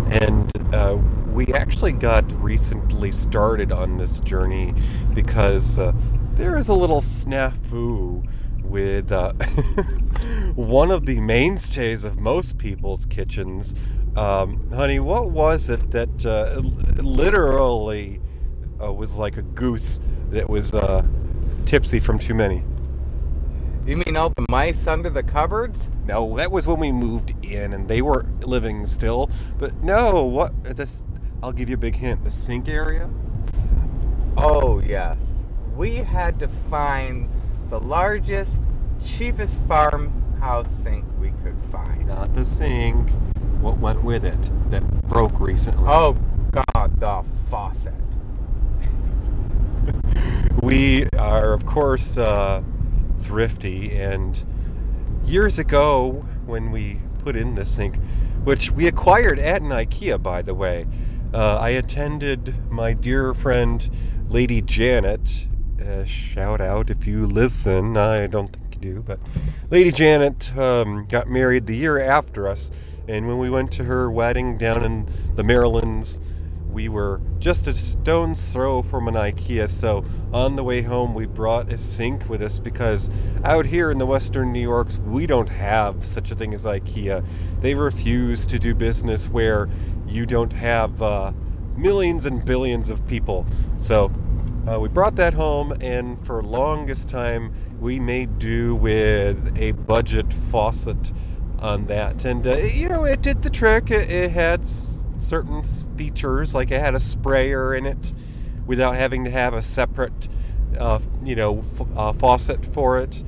And 0.08 0.52
uh, 0.74 0.98
we 1.28 1.54
actually 1.54 1.92
got 1.92 2.32
recently 2.42 3.12
started 3.12 3.72
on 3.72 3.98
this 3.98 4.20
journey 4.22 4.74
because 5.14 5.78
uh, 5.78 5.94
there 6.34 6.58
is 6.58 6.68
a 6.68 6.74
little 6.74 7.00
snafu 7.00 8.28
with 8.64 9.12
uh, 9.12 9.34
one 10.56 10.90
of 10.90 11.06
the 11.06 11.20
mainstays 11.20 12.04
of 12.04 12.20
most 12.20 12.58
people's 12.58 13.06
kitchens. 13.06 13.76
Um, 14.16 14.72
honey, 14.72 15.00
what 15.00 15.30
was 15.30 15.70
it 15.70 15.92
that 15.92 16.26
uh, 16.26 16.60
literally 17.04 18.20
uh, 18.82 18.94
was 18.94 19.18
like 19.18 19.38
a 19.38 19.42
goose 19.42 20.00
that 20.32 20.50
was 20.50 20.74
uh, 20.74 21.06
tipsy 21.66 22.00
from 22.00 22.20
too 22.20 22.34
many? 22.34 22.64
You 23.86 23.96
mean 23.96 24.18
all 24.18 24.32
the 24.36 24.46
mice 24.50 24.86
under 24.86 25.10
the 25.10 25.24
cupboards? 25.24 25.90
No, 26.06 26.36
that 26.36 26.52
was 26.52 26.68
when 26.68 26.80
we 26.80 26.92
moved 26.92 27.34
in 27.42 27.72
and 27.72 27.88
they 27.88 28.02
were 28.02 28.26
living 28.42 28.86
still. 28.86 29.30
But 29.58 29.82
no, 29.82 30.26
what 30.26 30.64
this? 30.64 31.04
I'll 31.42 31.54
give 31.54 31.70
you 31.70 31.76
a 31.76 31.80
big 31.80 31.96
hint. 31.96 32.24
The 32.24 32.32
sink 32.32 32.68
area. 32.68 33.10
Oh, 34.36 34.80
yes. 34.80 35.46
We 35.76 35.96
had 35.96 36.40
to 36.40 36.48
find 36.48 37.30
the 37.70 37.80
largest, 37.80 38.60
cheapest 39.06 39.62
farmhouse 39.64 40.70
sink 40.70 41.06
we 41.20 41.32
could 41.44 41.58
find. 41.72 42.08
Not 42.08 42.34
the 42.34 42.44
sink. 42.44 43.10
What 43.62 43.78
went 43.78 44.04
with 44.04 44.26
it 44.26 44.50
that 44.70 44.84
broke 45.08 45.40
recently? 45.40 45.86
Oh, 45.88 46.18
God, 46.52 47.00
the 47.00 47.24
faucet. 47.50 47.94
we 50.62 51.08
are, 51.18 51.54
of 51.54 51.66
course, 51.66 52.18
uh, 52.18 52.64
thrifty, 53.18 53.96
and 53.96 54.46
years 55.26 55.60
ago, 55.60 56.26
when 56.46 56.72
we 56.72 57.02
put 57.20 57.36
in 57.36 57.56
the 57.56 57.66
sink, 57.66 57.98
which 58.44 58.72
we 58.72 58.88
acquired 58.88 59.40
at 59.40 59.62
an 59.62 59.70
IKEA, 59.70 60.22
by 60.22 60.42
the 60.42 60.54
way, 60.54 60.86
uh, 61.34 61.58
I 61.58 61.70
attended 61.70 62.56
my 62.72 62.94
dear 62.94 63.34
friend 63.34 63.90
Lady 64.30 64.62
Janet. 64.62 65.48
Uh, 65.82 66.06
shout 66.06 66.62
out 66.62 66.90
if 66.90 67.06
you 67.06 67.26
listen. 67.26 67.98
I 67.98 68.28
don't 68.28 68.54
think 68.54 68.76
you 68.76 68.94
do, 68.94 69.04
but 69.04 69.20
Lady 69.70 69.92
Janet 69.92 70.58
um, 70.58 71.06
got 71.08 71.28
married 71.28 71.68
the 71.68 71.76
year 71.76 72.00
after 72.00 72.48
us, 72.48 72.72
and 73.08 73.28
when 73.28 73.38
we 73.38 73.50
went 73.50 73.72
to 73.74 73.84
her 73.84 74.10
wedding 74.10 74.58
down 74.58 74.84
in 74.84 75.10
the 75.36 75.44
Marylands, 75.44 76.20
we 76.78 76.88
were 76.88 77.20
just 77.40 77.66
a 77.66 77.74
stone's 77.74 78.50
throw 78.50 78.84
from 78.84 79.08
an 79.08 79.16
IKEA. 79.16 79.68
So 79.68 80.06
on 80.32 80.56
the 80.56 80.64
way 80.64 80.84
home, 80.84 81.16
we 81.16 81.26
brought 81.26 81.74
a 81.74 81.78
sink 81.78 82.30
with 82.30 82.40
us 82.40 82.60
because 82.60 83.10
out 83.44 83.66
here 83.66 83.90
in 83.90 83.98
the 83.98 84.06
Western 84.06 84.52
New 84.54 84.62
Yorks, 84.62 85.00
we 85.00 85.26
don't 85.26 85.50
have 85.50 86.06
such 86.06 86.30
a 86.30 86.36
thing 86.36 86.54
as 86.54 86.66
IKEA. 86.66 87.26
They 87.62 87.74
refuse 87.74 88.46
to 88.46 88.60
do 88.60 88.76
business 88.76 89.28
where 89.28 89.68
you 90.06 90.28
don't 90.28 90.54
have 90.54 91.02
uh, 91.02 91.32
millions 91.76 92.28
and 92.28 92.46
billions 92.46 92.92
of 92.92 93.08
people. 93.08 93.48
So 93.80 94.12
uh, 94.68 94.80
we 94.80 94.88
brought 94.88 95.16
that 95.16 95.34
home, 95.34 95.74
and 95.82 96.24
for 96.28 96.44
longest 96.44 97.10
time, 97.10 97.56
we 97.80 98.00
made 98.00 98.38
do 98.38 98.76
with 98.76 99.58
a 99.58 99.72
budget 99.72 100.32
faucet 100.32 101.12
on 101.58 101.88
that. 101.88 102.24
And 102.24 102.46
uh, 102.46 102.58
you 102.58 102.88
know, 102.88 103.04
it 103.04 103.24
did 103.24 103.42
the 103.42 103.50
trick. 103.50 103.90
It, 103.90 104.12
it 104.12 104.30
had 104.30 104.68
certain 105.18 105.64
features, 105.64 106.54
like 106.56 106.72
it 106.72 106.80
had 106.80 106.96
a 106.96 107.00
sprayer 107.00 107.74
in 107.76 107.86
it, 107.86 108.14
without 108.66 108.96
having 108.96 109.24
to 109.24 109.32
have 109.32 109.54
a 109.54 109.62
separate, 109.62 110.28
uh, 110.78 111.00
you 111.24 111.36
know, 111.36 111.60
f- 111.60 111.88
uh, 111.96 112.14
faucet 112.14 112.66
for 112.66 113.00
it. 113.00 113.24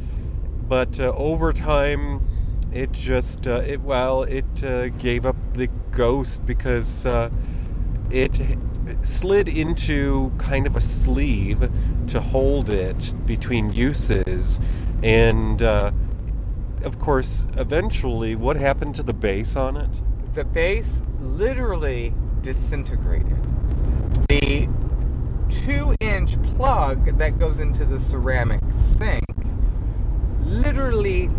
But 0.67 0.99
uh, 0.99 1.13
over 1.15 1.51
time, 1.53 2.21
it 2.71 2.91
just 2.91 3.47
uh, 3.47 3.63
it 3.65 3.81
well, 3.81 4.23
it 4.23 4.63
uh, 4.63 4.89
gave 4.89 5.25
up 5.25 5.35
the 5.53 5.67
ghost 5.91 6.45
because 6.45 7.05
uh, 7.05 7.29
it 8.11 8.39
slid 9.03 9.47
into 9.47 10.31
kind 10.37 10.67
of 10.67 10.75
a 10.75 10.81
sleeve 10.81 11.69
to 12.07 12.19
hold 12.19 12.69
it 12.69 13.13
between 13.25 13.71
uses 13.71 14.59
and 15.03 15.61
of 15.61 16.97
course 16.97 17.45
eventually 17.57 18.35
what 18.35 18.55
happened 18.57 18.95
to 18.95 19.03
the 19.03 19.13
base 19.13 19.55
on 19.55 19.77
it 19.77 19.89
The 20.33 20.43
base 20.43 21.03
literally 21.19 22.13
disintegrated. 22.41 23.37
The 24.29 24.67
two 25.49 25.95
inch 25.99 26.41
plug 26.55 27.17
that 27.17 27.39
goes 27.39 27.59
into 27.59 27.85
the 27.85 27.99
ceramic 27.99 28.61
sink 28.79 29.23
literally 30.43 31.29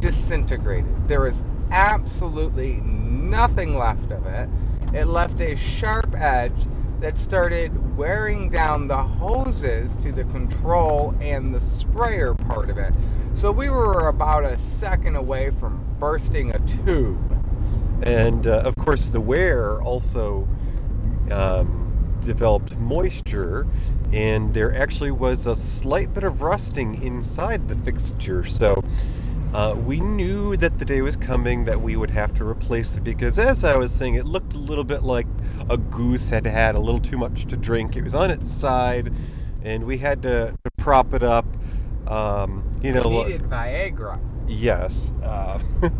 disintegrated. 0.00 1.08
There 1.08 1.26
is 1.26 1.42
absolutely 1.70 2.76
nothing 2.76 3.76
left 3.76 4.10
of 4.10 4.26
it. 4.26 4.48
It 4.92 5.06
left 5.06 5.40
a 5.40 5.56
sharp 5.56 6.14
edge 6.16 6.66
that 7.00 7.18
started 7.18 7.96
wearing 7.96 8.50
down 8.50 8.88
the 8.88 8.96
hoses 8.96 9.96
to 9.96 10.12
the 10.12 10.24
control 10.24 11.14
and 11.20 11.54
the 11.54 11.60
sprayer 11.60 12.34
part 12.34 12.70
of 12.70 12.78
it. 12.78 12.92
So 13.34 13.52
we 13.52 13.70
were 13.70 14.08
about 14.08 14.44
a 14.44 14.58
second 14.58 15.16
away 15.16 15.50
from 15.50 15.84
bursting 15.98 16.50
a 16.50 16.58
tube. 16.60 17.39
And 18.02 18.46
uh, 18.46 18.62
of 18.64 18.76
course 18.76 19.08
the 19.08 19.20
wear 19.20 19.80
also 19.82 20.48
um, 21.30 22.16
developed 22.20 22.76
moisture 22.76 23.66
and 24.12 24.52
there 24.54 24.76
actually 24.76 25.10
was 25.10 25.46
a 25.46 25.54
slight 25.54 26.12
bit 26.12 26.24
of 26.24 26.42
rusting 26.42 27.02
inside 27.02 27.68
the 27.68 27.76
fixture 27.76 28.44
so 28.44 28.82
uh, 29.52 29.74
we 29.84 29.98
knew 30.00 30.56
that 30.56 30.78
the 30.78 30.84
day 30.84 31.02
was 31.02 31.16
coming 31.16 31.64
that 31.64 31.80
we 31.80 31.96
would 31.96 32.10
have 32.10 32.32
to 32.34 32.44
replace 32.44 32.96
it 32.96 33.04
because 33.04 33.38
as 33.38 33.64
i 33.64 33.76
was 33.76 33.92
saying 33.92 34.14
it 34.14 34.26
looked 34.26 34.54
a 34.54 34.58
little 34.58 34.84
bit 34.84 35.02
like 35.02 35.26
a 35.68 35.76
goose 35.76 36.28
had 36.28 36.46
had 36.46 36.74
a 36.74 36.80
little 36.80 37.00
too 37.00 37.16
much 37.16 37.46
to 37.46 37.56
drink 37.56 37.96
it 37.96 38.02
was 38.02 38.14
on 38.14 38.30
its 38.30 38.50
side 38.50 39.12
and 39.62 39.84
we 39.84 39.98
had 39.98 40.22
to, 40.22 40.54
to 40.64 40.70
prop 40.76 41.14
it 41.14 41.22
up 41.22 41.46
um, 42.08 42.64
you 42.82 42.92
know 42.92 43.08
We 43.08 43.24
needed 43.24 43.42
Viagra. 43.42 44.18
Yes. 44.50 45.14
Uh, 45.22 45.60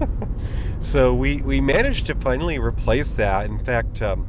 so 0.80 1.14
we 1.14 1.40
we 1.42 1.60
managed 1.60 2.06
to 2.06 2.14
finally 2.16 2.58
replace 2.58 3.14
that. 3.14 3.46
In 3.46 3.64
fact, 3.64 4.02
um, 4.02 4.26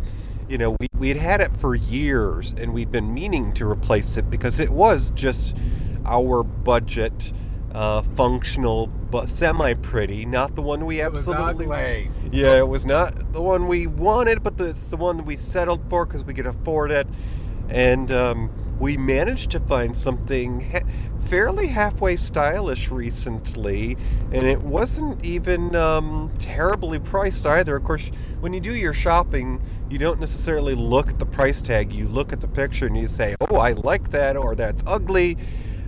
you 0.48 0.58
know, 0.58 0.76
we, 0.80 0.88
we'd 0.98 1.18
had 1.18 1.42
it 1.42 1.56
for 1.58 1.76
years 1.76 2.54
and 2.54 2.74
we'd 2.74 2.92
been 2.92 3.14
meaning 3.14 3.54
to 3.54 3.68
replace 3.68 4.18
it 4.18 4.30
because 4.30 4.60
it 4.60 4.70
was 4.70 5.12
just 5.12 5.58
our 6.06 6.44
budget, 6.44 7.32
uh, 7.74 8.02
functional, 8.02 8.88
but 8.88 9.28
semi 9.28 9.74
pretty, 9.76 10.26
not 10.26 10.56
the 10.56 10.62
one 10.62 10.86
we 10.86 11.02
absolutely. 11.02 11.66
Yeah, 12.32 12.58
it 12.58 12.68
was 12.68 12.86
not 12.86 13.34
the 13.34 13.42
one 13.42 13.68
we 13.68 13.88
wanted, 13.88 14.44
but 14.44 14.58
the, 14.58 14.70
it's 14.70 14.90
the 14.90 14.98
one 14.98 15.26
we 15.26 15.36
settled 15.36 15.90
for 15.90 16.06
because 16.06 16.24
we 16.24 16.34
could 16.34 16.46
afford 16.46 16.92
it. 16.92 17.08
And 17.70 18.12
um, 18.12 18.52
we 18.80 18.98
managed 18.98 19.52
to 19.52 19.60
find 19.60 19.96
something 19.96 20.84
fairly 21.22 21.68
halfway 21.68 22.16
stylish 22.16 22.92
recently, 22.92 23.98
and 24.32 24.46
it 24.46 24.62
wasn't 24.62 25.26
even 25.26 25.76
um, 25.76 26.32
terribly 26.38 27.00
priced 27.00 27.46
either. 27.46 27.76
Of 27.76 27.84
course, 27.84 28.12
when 28.40 28.54
you 28.54 28.60
do 28.60 28.76
your 28.76 28.94
shopping, 28.94 29.62
you 29.90 29.98
don't 29.98 30.20
necessarily 30.20 30.76
look 30.76 31.10
at 31.10 31.20
the 31.20 31.26
price 31.26 31.62
tag, 31.62 31.94
you 31.94 32.08
look 32.08 32.34
at 32.34 32.42
the 32.42 32.48
picture 32.48 32.88
and 32.88 32.98
you 32.98 33.08
say, 33.08 33.36
Oh, 33.50 33.58
I 33.58 33.74
like 33.74 34.10
that, 34.12 34.36
or 34.36 34.56
that's 34.56 34.84
ugly. 34.88 35.38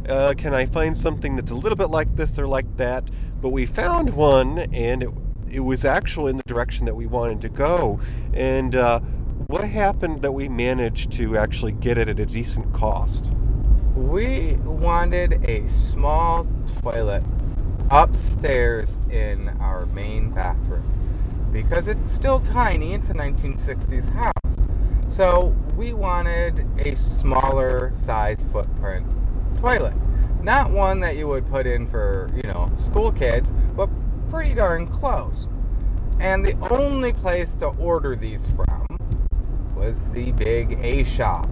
Uh, 0.08 0.34
can 0.38 0.54
I 0.54 0.65
find 0.65 0.98
something 0.98 1.36
that's 1.36 1.52
a 1.52 1.56
little 1.56 1.78
bit 1.78 1.89
like 1.89 2.15
this 2.15 2.38
or 2.38 2.48
like 2.48 2.78
that? 2.78 3.10
But 3.41 3.50
we 3.50 3.65
found 3.65 4.12
one, 4.12 4.60
and 4.74 5.04
it, 5.04 5.10
it 5.50 5.60
was 5.62 5.86
actually 5.86 6.32
in 6.32 6.38
the 6.38 6.43
direction 6.43 6.86
that 6.86 6.96
we 6.96 7.06
wanted 7.06 7.41
to 7.41 7.50
go. 7.50 8.00
And 8.34 8.76
uh, 8.76 9.00
what 9.48 9.63
happened 9.63 10.22
that 10.22 10.32
we 10.32 10.50
managed 10.50 11.12
to 11.13 11.38
actually 11.38 11.74
get 11.74 11.98
it 11.98 12.10
at 12.10 12.19
a 12.19 12.26
decent 12.26 12.74
cost? 12.74 13.32
We 13.95 14.53
wanted 14.63 15.47
a 15.47 15.67
small 15.69 16.47
toilet 16.82 17.23
upstairs 17.91 18.97
in 19.12 19.49
our 19.60 19.86
main 19.86 20.32
bathroom 20.32 21.49
because 21.51 21.88
it's 21.88 22.01
still 22.01 22.39
tiny. 22.39 22.93
It's 22.93 23.12
a 23.12 23.13
1960s 23.13 24.10
house. 24.10 24.34
So 25.10 25.56
we 25.75 25.93
wanted 25.93 26.65
a 26.79 26.95
smaller 26.95 27.93
size 27.95 28.47
footprint 28.51 29.06
toilet. 29.62 29.93
Not 30.41 30.71
one 30.71 30.99
that 31.01 31.15
you 31.15 31.27
would 31.27 31.47
put 31.47 31.67
in 31.67 31.86
for, 31.86 32.32
you 32.36 32.43
know, 32.43 32.71
school 32.79 33.12
kids, 33.12 33.53
but 33.75 33.91
pretty 34.32 34.56
darn 34.56 34.88
close. 34.88 35.47
And 36.19 36.43
the 36.43 36.58
only 36.71 37.13
place 37.13 37.53
to 37.56 37.67
order 37.67 38.15
these 38.15 38.49
from 38.49 38.88
was 39.75 40.12
the 40.13 40.32
big 40.32 40.79
A 40.82 41.03
shop. 41.03 41.47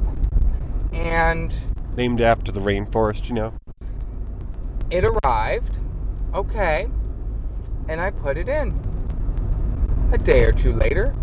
And 0.92 1.56
Named 1.96 2.22
after 2.22 2.52
the 2.52 2.62
rainforest, 2.62 3.28
you 3.28 3.36
know? 3.36 3.54
it 4.92 5.06
arrived, 5.06 5.80
okay, 6.34 6.90
and 7.88 8.02
I 8.02 8.12
put 8.12 8.38
it 8.38 8.50
in. 8.50 8.78
A 10.12 10.18
day 10.18 10.44
or 10.44 10.52
two 10.52 10.74
later, 10.74 11.16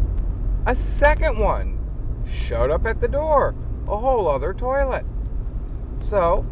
a 0.66 0.74
second 0.74 1.38
one 1.38 1.78
showed 2.26 2.70
up 2.70 2.86
at 2.86 3.00
the 3.00 3.08
door, 3.08 3.54
a 3.86 3.96
whole 3.96 4.26
other 4.26 4.54
toilet. 4.54 5.04
So 6.00 6.46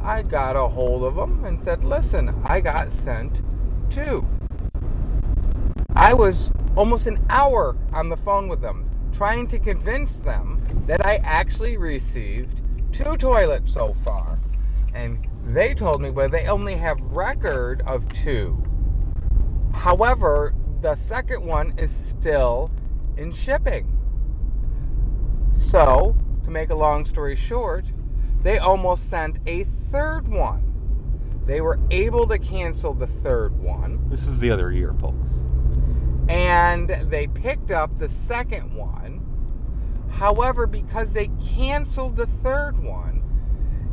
I 0.00 0.22
got 0.22 0.54
a 0.54 0.68
hold 0.68 1.02
of 1.02 1.16
them 1.16 1.44
and 1.44 1.62
said, 1.62 1.82
Listen, 1.82 2.28
I 2.44 2.60
got 2.60 2.92
sent 2.92 3.42
two. 3.90 4.24
I 5.96 6.14
was 6.14 6.52
almost 6.76 7.08
an 7.08 7.24
hour 7.28 7.76
on 7.92 8.08
the 8.08 8.16
phone 8.16 8.46
with 8.48 8.60
them 8.60 8.88
trying 9.12 9.48
to 9.48 9.58
convince 9.58 10.16
them 10.16 10.62
that 10.86 11.04
I 11.04 11.16
actually 11.24 11.76
received 11.76 12.62
two 12.92 13.16
toilets 13.16 13.72
so 13.72 13.92
far. 13.92 14.38
And 14.94 15.26
they 15.44 15.74
told 15.74 16.00
me, 16.02 16.10
well, 16.10 16.28
they 16.28 16.46
only 16.46 16.74
have 16.76 17.00
record 17.00 17.82
of 17.86 18.10
two. 18.12 18.62
However, 19.72 20.54
the 20.80 20.94
second 20.94 21.44
one 21.44 21.74
is 21.78 21.90
still 21.94 22.70
in 23.16 23.32
shipping. 23.32 23.94
So, 25.50 26.16
to 26.44 26.50
make 26.50 26.70
a 26.70 26.74
long 26.74 27.04
story 27.04 27.36
short, 27.36 27.92
they 28.42 28.58
almost 28.58 29.08
sent 29.08 29.38
a 29.46 29.64
third 29.64 30.28
one. 30.28 30.64
They 31.46 31.60
were 31.60 31.78
able 31.90 32.26
to 32.28 32.38
cancel 32.38 32.92
the 32.92 33.06
third 33.06 33.58
one 33.58 34.06
This 34.10 34.26
is 34.26 34.38
the 34.38 34.50
other 34.50 34.70
year, 34.70 34.94
folks. 35.00 35.44
and 36.28 36.88
they 36.88 37.26
picked 37.26 37.70
up 37.70 37.98
the 37.98 38.08
second 38.08 38.74
one. 38.74 39.17
However, 40.10 40.66
because 40.66 41.12
they 41.12 41.30
canceled 41.44 42.16
the 42.16 42.26
third 42.26 42.82
one, 42.82 43.22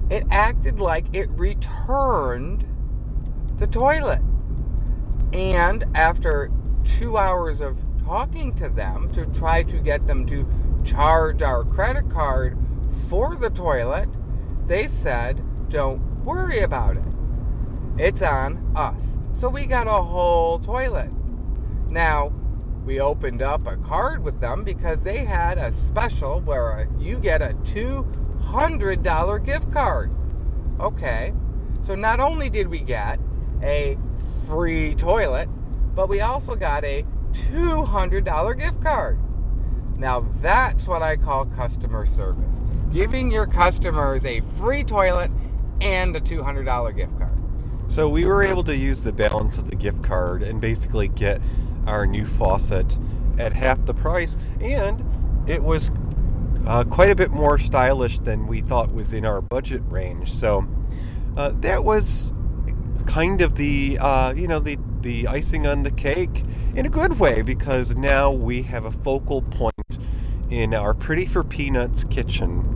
it 0.10 0.24
acted 0.30 0.80
like 0.80 1.14
it 1.14 1.30
returned 1.32 2.66
the 3.58 3.68
toilet. 3.68 4.22
And 5.34 5.86
after 5.96 6.52
two 6.84 7.18
hours 7.18 7.62
of 7.62 7.84
talking 8.06 8.56
to 8.56 8.70
them 8.70 9.12
to 9.14 9.26
try 9.28 9.64
to 9.64 9.80
get 9.80 10.08
them 10.08 10.26
to 10.28 10.48
charge 10.84 11.42
our 11.42 11.64
credit 11.64 12.10
card 12.10 12.58
for 13.10 13.36
the 13.36 13.50
toilet, 13.50 14.10
they 14.66 14.88
said, 14.88 15.44
Don't 15.70 16.24
worry 16.24 16.60
about 16.60 16.98
it. 16.98 17.04
It's 17.98 18.22
on 18.22 18.72
us. 18.76 19.18
So 19.34 19.50
we 19.50 19.66
got 19.66 19.88
a 19.88 19.92
whole 19.92 20.60
toilet. 20.60 21.12
Now, 21.90 22.32
we 22.86 23.00
opened 23.00 23.42
up 23.42 23.66
a 23.66 23.78
card 23.78 24.24
with 24.24 24.40
them 24.40 24.64
because 24.64 25.02
they 25.02 25.26
had 25.26 25.58
a 25.58 25.74
special 25.74 26.40
where 26.42 26.88
you 27.00 27.18
get 27.18 27.42
a 27.42 27.56
$200 27.64 29.46
gift 29.46 29.72
card. 29.72 30.12
Okay, 30.80 31.34
so 31.82 31.96
not 31.96 32.20
only 32.20 32.50
did 32.50 32.68
we 32.68 32.80
get 32.80 33.20
a 33.64 33.98
free 34.48 34.94
toilet, 34.96 35.50
but 35.96 36.10
we 36.10 36.22
also 36.22 36.56
got 36.56 36.86
a 36.86 37.04
$200 37.32 38.60
gift 38.60 38.82
card. 38.84 39.18
Now 39.98 40.28
that's 40.42 40.88
what 40.88 41.02
I 41.02 41.16
call 41.16 41.46
customer 41.46 42.06
service. 42.06 42.62
Giving 42.92 43.32
your 43.32 43.48
customers 43.48 44.24
a 44.26 44.42
free 44.60 44.84
toilet 44.84 45.32
and 45.82 46.16
a 46.16 46.22
$200 46.22 46.96
gift 46.96 47.18
card. 47.18 47.32
So 47.88 48.10
we 48.10 48.26
were 48.26 48.44
able 48.44 48.64
to 48.66 48.76
use 48.76 49.04
the 49.04 49.12
balance 49.12 49.58
of 49.58 49.70
the 49.70 49.76
gift 49.76 50.04
card 50.04 50.44
and 50.44 50.62
basically 50.62 51.08
get 51.08 51.42
our 51.88 52.06
new 52.06 52.26
faucet 52.26 52.98
at 53.38 53.54
half 53.54 53.86
the 53.86 53.94
price, 53.94 54.38
and 54.60 55.04
it 55.48 55.62
was 55.62 55.92
uh, 56.68 56.84
quite 56.84 57.10
a 57.10 57.16
bit 57.16 57.32
more 57.32 57.58
stylish 57.58 58.20
than 58.20 58.48
we 58.48 58.62
thought 58.62 58.94
was 58.94 59.14
in 59.14 59.26
our 59.26 59.42
budget 59.42 59.82
range. 59.88 60.32
So 60.32 60.68
uh, 61.38 61.54
that 61.62 61.84
was 61.84 62.32
kind 63.06 63.42
of 63.42 63.56
the 63.56 63.98
uh, 64.02 64.34
you 64.36 64.48
know 64.48 64.60
the 64.60 64.78
the 65.02 65.28
icing 65.28 65.68
on 65.68 65.84
the 65.84 65.92
cake 65.92 66.44
in 66.76 66.86
a 66.86 66.90
good 66.90 67.20
way 67.20 67.42
because 67.42 67.96
now 67.96 68.32
we 68.32 68.64
have 68.64 68.86
a 68.86 68.92
focal 68.92 69.42
point 69.42 70.00
in 70.50 70.74
our 70.74 70.94
Pretty 70.94 71.26
for 71.26 71.44
Peanuts 71.44 72.04
kitchen. 72.06 72.72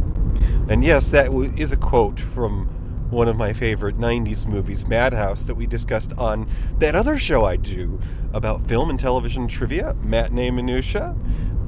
And 0.69 0.84
yes, 0.84 1.10
that 1.12 1.32
is 1.58 1.72
a 1.72 1.78
quote 1.78 2.19
from 2.19 2.69
one 3.10 3.28
of 3.28 3.36
my 3.36 3.54
favorite 3.54 3.98
90s 3.98 4.45
movies, 4.45 4.88
Madhouse, 4.88 5.43
that 5.43 5.56
we 5.56 5.65
discussed 5.65 6.13
on 6.17 6.48
that 6.78 6.95
other 6.95 7.17
show 7.17 7.45
I 7.45 7.56
do 7.56 8.00
about 8.34 8.67
film 8.67 8.89
and 8.89 9.00
television 9.00 9.48
trivia, 9.48 9.95
Matinee 10.02 10.52
Minutia. 10.52 11.15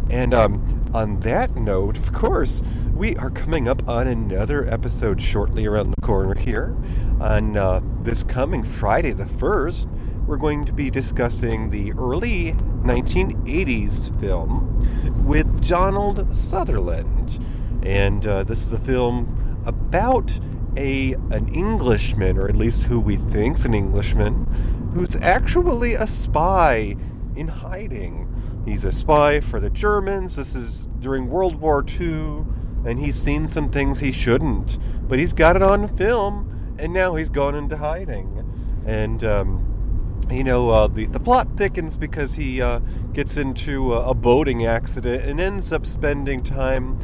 And 0.10 0.34
um, 0.34 0.92
on 0.94 1.20
that 1.22 1.56
note, 1.56 1.98
of 1.98 2.14
course, 2.14 2.64
we 2.94 3.16
are 3.16 3.32
coming 3.32 3.68
up 3.68 3.88
on 3.88 4.08
another 4.08 4.68
episode 4.68 5.22
shortly 5.22 5.66
around 5.66 5.92
the 5.92 6.02
corner 6.02 6.36
here. 6.36 6.76
On 7.20 7.58
uh, 7.58 7.82
this 8.02 8.24
coming 8.24 8.64
Friday, 8.64 9.12
the 9.12 9.26
1st, 9.26 10.28
we're 10.28 10.38
going 10.38 10.66
to 10.66 10.74
be 10.74 10.92
discussing 10.92 11.70
the 11.72 11.94
early 11.94 12.54
1980s 12.84 14.20
film 14.20 15.26
with 15.26 15.68
Donald 15.68 16.36
Sutherland. 16.36 17.44
And 17.82 18.26
uh, 18.28 18.44
this 18.44 18.66
is 18.66 18.74
a 18.74 18.80
film 18.80 19.62
about 19.66 20.32
a 20.78 21.14
an 21.14 21.54
Englishman, 21.54 22.38
or 22.38 22.48
at 22.48 22.56
least 22.56 22.84
who 22.84 23.00
we 23.00 23.18
think's 23.18 23.66
an 23.66 23.74
Englishman, 23.74 24.92
who's 24.94 25.16
actually 25.18 25.94
a 25.94 26.08
spy 26.08 26.96
in 27.36 27.48
hiding. 27.48 28.28
He's 28.66 28.84
a 28.84 28.92
spy 28.92 29.40
for 29.40 29.60
the 29.60 29.70
Germans. 29.70 30.36
This 30.36 30.56
is 30.56 30.88
during 31.00 31.30
World 31.30 31.56
War 31.56 31.84
II, 32.00 32.46
and 32.86 33.00
he's 33.00 33.16
seen 33.16 33.48
some 33.48 33.70
things 33.70 34.00
he 34.00 34.12
shouldn't, 34.12 34.78
but 35.08 35.20
he's 35.20 35.34
got 35.34 35.56
it 35.56 35.62
on 35.62 35.96
film, 35.98 36.76
and 36.78 36.94
now 36.94 37.16
he's 37.16 37.30
gone 37.30 37.56
into 37.56 37.78
hiding. 37.78 38.38
And 38.86 39.24
um, 39.24 40.22
you 40.30 40.44
know, 40.44 40.70
uh, 40.70 40.88
the 40.88 41.06
the 41.06 41.20
plot 41.20 41.48
thickens 41.58 41.98
because 41.98 42.36
he 42.36 42.62
uh, 42.62 42.80
gets 43.14 43.38
into 43.38 43.94
a, 43.94 44.10
a 44.10 44.14
boating 44.14 44.66
accident 44.66 45.24
and 45.24 45.40
ends 45.40 45.72
up 45.72 45.86
spending 45.86 46.44
time 46.44 47.00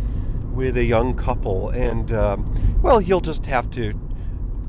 with 0.57 0.75
a 0.75 0.83
young 0.83 1.15
couple, 1.15 1.69
and 1.69 2.11
um, 2.11 2.79
well, 2.81 2.99
you'll 2.99 3.21
just 3.21 3.45
have 3.45 3.69
to 3.69 3.93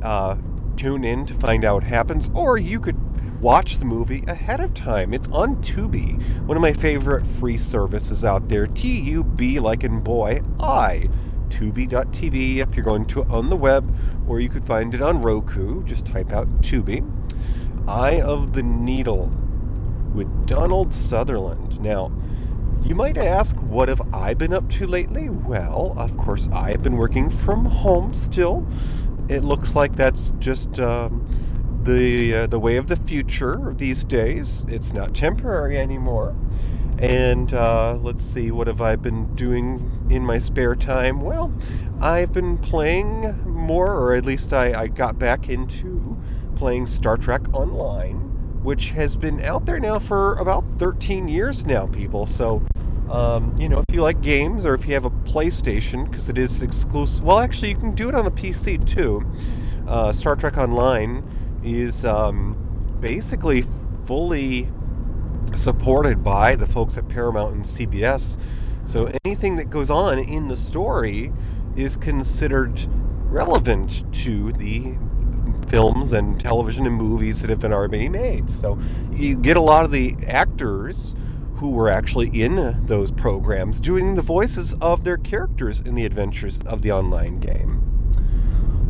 uh, 0.02 0.36
tune 0.76 1.02
in 1.02 1.24
to 1.24 1.32
find 1.32 1.64
out 1.64 1.76
what 1.76 1.84
happens, 1.84 2.30
or 2.34 2.58
you 2.58 2.78
could 2.78 2.96
watch 3.40 3.78
the 3.78 3.86
movie 3.86 4.22
ahead 4.28 4.60
of 4.60 4.74
time. 4.74 5.14
It's 5.14 5.28
on 5.28 5.56
Tubi, 5.62 6.20
one 6.44 6.58
of 6.58 6.60
my 6.60 6.74
favorite 6.74 7.26
free 7.26 7.56
services 7.56 8.22
out 8.22 8.50
there. 8.50 8.66
T 8.66 9.00
U 9.00 9.24
B 9.24 9.58
like 9.58 9.82
in 9.82 10.00
boy, 10.00 10.42
I. 10.60 11.08
Tubi.tv 11.48 12.58
if 12.58 12.76
you're 12.76 12.84
going 12.84 13.06
to 13.06 13.24
on 13.24 13.48
the 13.48 13.56
web, 13.56 13.96
or 14.28 14.40
you 14.40 14.50
could 14.50 14.66
find 14.66 14.94
it 14.94 15.00
on 15.00 15.22
Roku. 15.22 15.82
Just 15.84 16.04
type 16.04 16.32
out 16.32 16.46
Tubi. 16.60 17.02
Eye 17.88 18.20
of 18.20 18.52
the 18.52 18.62
Needle 18.62 19.30
with 20.12 20.46
Donald 20.46 20.92
Sutherland. 20.92 21.80
Now, 21.80 22.12
You 22.82 22.94
might 22.94 23.18
ask, 23.18 23.56
what 23.56 23.88
have 23.88 24.14
I 24.14 24.34
been 24.34 24.54
up 24.54 24.68
to 24.70 24.86
lately? 24.86 25.28
Well, 25.28 25.94
of 25.96 26.16
course, 26.16 26.48
I 26.52 26.70
have 26.70 26.82
been 26.82 26.96
working 26.96 27.28
from 27.30 27.66
home 27.66 28.14
still. 28.14 28.66
It 29.28 29.44
looks 29.44 29.76
like 29.76 29.94
that's 29.94 30.32
just 30.38 30.80
um, 30.80 31.26
the 31.82 32.34
uh, 32.34 32.46
the 32.46 32.58
way 32.58 32.76
of 32.76 32.88
the 32.88 32.96
future 32.96 33.74
these 33.76 34.04
days. 34.04 34.64
It's 34.68 34.92
not 34.92 35.14
temporary 35.14 35.78
anymore. 35.78 36.34
And 36.98 37.52
uh, 37.52 37.94
let's 38.00 38.24
see, 38.24 38.50
what 38.50 38.66
have 38.66 38.80
I 38.80 38.96
been 38.96 39.32
doing 39.34 40.06
in 40.10 40.24
my 40.24 40.38
spare 40.38 40.74
time? 40.74 41.20
Well, 41.20 41.52
I've 42.00 42.32
been 42.32 42.58
playing 42.58 43.40
more, 43.46 43.94
or 43.94 44.14
at 44.14 44.24
least 44.24 44.52
I, 44.52 44.82
I 44.82 44.86
got 44.88 45.18
back 45.18 45.48
into 45.48 46.16
playing 46.56 46.88
Star 46.88 47.16
Trek 47.16 47.42
Online, 47.54 48.27
which 48.62 48.90
has 48.90 49.16
been 49.16 49.40
out 49.44 49.66
there 49.66 49.80
now 49.80 49.98
for 49.98 50.34
about 50.34 50.64
13 50.78 51.28
years 51.28 51.66
now, 51.66 51.86
people. 51.86 52.26
So, 52.26 52.62
um, 53.10 53.56
you 53.58 53.68
know, 53.68 53.78
if 53.80 53.94
you 53.94 54.02
like 54.02 54.20
games 54.20 54.64
or 54.64 54.74
if 54.74 54.86
you 54.86 54.94
have 54.94 55.04
a 55.04 55.10
PlayStation, 55.10 56.10
because 56.10 56.28
it 56.28 56.38
is 56.38 56.62
exclusive, 56.62 57.24
well, 57.24 57.38
actually, 57.38 57.70
you 57.70 57.76
can 57.76 57.92
do 57.92 58.08
it 58.08 58.14
on 58.14 58.24
the 58.24 58.30
PC 58.30 58.86
too. 58.86 59.24
Uh, 59.86 60.12
Star 60.12 60.36
Trek 60.36 60.58
Online 60.58 61.24
is 61.64 62.04
um, 62.04 62.56
basically 63.00 63.64
fully 64.04 64.68
supported 65.54 66.22
by 66.22 66.54
the 66.54 66.66
folks 66.66 66.96
at 66.96 67.08
Paramount 67.08 67.54
and 67.54 67.64
CBS. 67.64 68.38
So 68.84 69.10
anything 69.24 69.56
that 69.56 69.70
goes 69.70 69.90
on 69.90 70.18
in 70.18 70.48
the 70.48 70.56
story 70.56 71.32
is 71.76 71.96
considered 71.96 72.86
relevant 73.30 74.10
to 74.24 74.52
the 74.52 74.96
films 75.68 76.12
and 76.12 76.40
television 76.40 76.86
and 76.86 76.94
movies 76.94 77.40
that 77.40 77.50
have 77.50 77.60
been 77.60 77.72
already 77.72 78.08
made. 78.08 78.50
So 78.50 78.78
you 79.12 79.36
get 79.36 79.56
a 79.56 79.60
lot 79.60 79.84
of 79.84 79.90
the 79.90 80.14
actors 80.26 81.14
who 81.56 81.70
were 81.70 81.88
actually 81.88 82.28
in 82.40 82.86
those 82.86 83.10
programs 83.10 83.80
doing 83.80 84.14
the 84.14 84.22
voices 84.22 84.74
of 84.74 85.04
their 85.04 85.16
characters 85.16 85.80
in 85.80 85.94
the 85.94 86.04
adventures 86.04 86.60
of 86.62 86.82
the 86.82 86.92
online 86.92 87.40
game. 87.40 87.82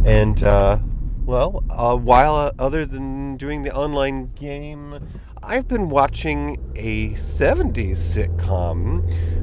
And 0.04 0.42
uh, 0.42 0.78
well, 1.24 1.64
uh, 1.70 1.96
while 1.96 2.34
uh, 2.34 2.52
other 2.58 2.86
than 2.86 3.36
doing 3.36 3.62
the 3.62 3.74
online 3.74 4.32
game, 4.34 4.98
I've 5.42 5.68
been 5.68 5.88
watching 5.88 6.56
a 6.76 7.10
70s 7.10 7.96
sitcom 7.96 9.02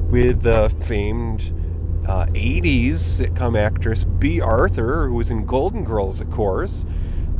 with 0.09 0.41
the 0.41 0.69
famed 0.86 1.53
uh, 2.07 2.25
80s 2.27 2.93
sitcom 2.93 3.57
actress 3.57 4.03
Bea 4.03 4.41
Arthur, 4.41 5.07
who 5.07 5.15
was 5.15 5.31
in 5.31 5.45
Golden 5.45 5.83
Girls, 5.83 6.21
of 6.21 6.29
course. 6.29 6.86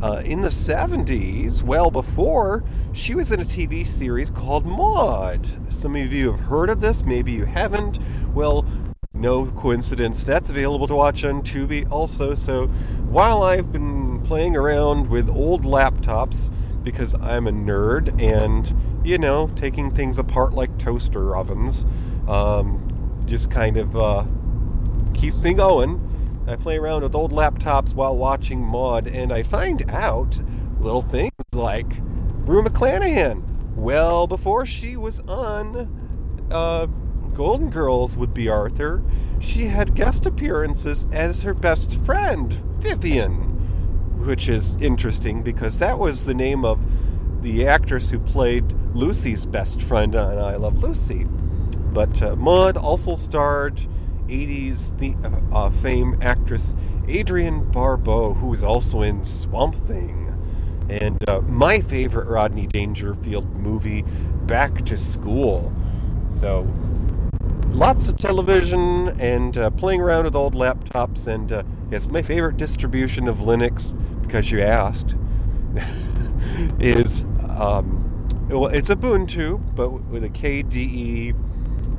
Uh, 0.02 0.20
in 0.26 0.42
the 0.42 0.48
70s, 0.48 1.62
well 1.62 1.90
before, 1.90 2.62
she 2.92 3.14
was 3.14 3.32
in 3.32 3.40
a 3.40 3.44
TV 3.44 3.86
series 3.86 4.30
called 4.30 4.66
Maude. 4.66 5.46
Some 5.72 5.96
of 5.96 6.12
you 6.12 6.32
have 6.32 6.40
heard 6.40 6.68
of 6.68 6.82
this, 6.82 7.02
maybe 7.02 7.32
you 7.32 7.46
haven't. 7.46 7.98
Well, 8.34 8.66
no 9.14 9.46
coincidence. 9.46 10.22
That's 10.24 10.50
available 10.50 10.86
to 10.88 10.94
watch 10.94 11.24
on 11.24 11.40
Tubi 11.40 11.90
also. 11.90 12.34
So 12.34 12.66
while 13.08 13.42
I've 13.42 13.72
been 13.72 14.20
playing 14.22 14.54
around 14.54 15.08
with 15.08 15.30
old 15.30 15.64
laptops 15.64 16.52
because 16.84 17.14
I'm 17.14 17.46
a 17.46 17.52
nerd 17.52 18.20
and, 18.20 18.74
you 19.02 19.16
know, 19.16 19.48
taking 19.56 19.90
things 19.90 20.18
apart 20.18 20.52
like 20.52 20.76
toaster 20.76 21.34
ovens, 21.34 21.86
um, 22.28 23.22
just 23.24 23.50
kind 23.50 23.78
of 23.78 23.96
uh, 23.96 24.24
keeps 25.14 25.38
me 25.38 25.54
going. 25.54 26.05
I 26.48 26.54
play 26.54 26.78
around 26.78 27.02
with 27.02 27.14
old 27.14 27.32
laptops 27.32 27.92
while 27.92 28.16
watching 28.16 28.60
Maude, 28.60 29.08
and 29.08 29.32
I 29.32 29.42
find 29.42 29.90
out 29.90 30.40
little 30.78 31.02
things 31.02 31.32
like 31.52 32.00
Rue 32.46 32.62
McClanahan. 32.62 33.42
Well, 33.74 34.28
before 34.28 34.64
she 34.64 34.96
was 34.96 35.20
on 35.22 36.46
uh, 36.50 36.86
Golden 37.34 37.68
Girls 37.68 38.16
would 38.16 38.32
Bea 38.32 38.48
Arthur, 38.48 39.02
she 39.40 39.66
had 39.66 39.96
guest 39.96 40.24
appearances 40.24 41.08
as 41.10 41.42
her 41.42 41.52
best 41.52 42.02
friend, 42.04 42.52
Vivian, 42.78 43.34
which 44.24 44.48
is 44.48 44.76
interesting 44.76 45.42
because 45.42 45.78
that 45.78 45.98
was 45.98 46.26
the 46.26 46.34
name 46.34 46.64
of 46.64 46.80
the 47.42 47.66
actress 47.66 48.10
who 48.10 48.20
played 48.20 48.72
Lucy's 48.94 49.46
best 49.46 49.82
friend 49.82 50.14
on 50.14 50.38
I 50.38 50.56
Love 50.56 50.78
Lucy. 50.78 51.24
But 51.92 52.22
uh, 52.22 52.36
Maude 52.36 52.76
also 52.76 53.16
starred 53.16 53.86
80s 54.28 54.96
the, 54.98 55.14
uh, 55.54 55.70
fame 55.70 56.16
actress 56.20 56.74
Adrienne 57.08 57.70
Barbeau, 57.70 58.34
who 58.34 58.48
was 58.48 58.62
also 58.62 59.02
in 59.02 59.24
Swamp 59.24 59.74
Thing. 59.74 60.22
And 60.88 61.28
uh, 61.28 61.40
my 61.42 61.80
favorite 61.80 62.28
Rodney 62.28 62.66
Dangerfield 62.66 63.56
movie, 63.56 64.02
Back 64.46 64.84
to 64.86 64.96
School. 64.96 65.72
So 66.30 66.72
lots 67.70 68.08
of 68.08 68.16
television 68.16 69.08
and 69.20 69.56
uh, 69.58 69.70
playing 69.70 70.00
around 70.00 70.24
with 70.24 70.36
old 70.36 70.54
laptops. 70.54 71.26
And 71.26 71.50
uh, 71.52 71.62
yes, 71.90 72.08
my 72.08 72.22
favorite 72.22 72.56
distribution 72.56 73.28
of 73.28 73.38
Linux, 73.38 73.96
because 74.22 74.50
you 74.50 74.60
asked, 74.60 75.16
is 76.78 77.24
um, 77.48 78.02
well, 78.48 78.68
it's 78.68 78.90
Ubuntu, 78.90 79.60
but 79.74 79.90
with 80.04 80.22
a 80.22 80.28
KDE 80.28 81.34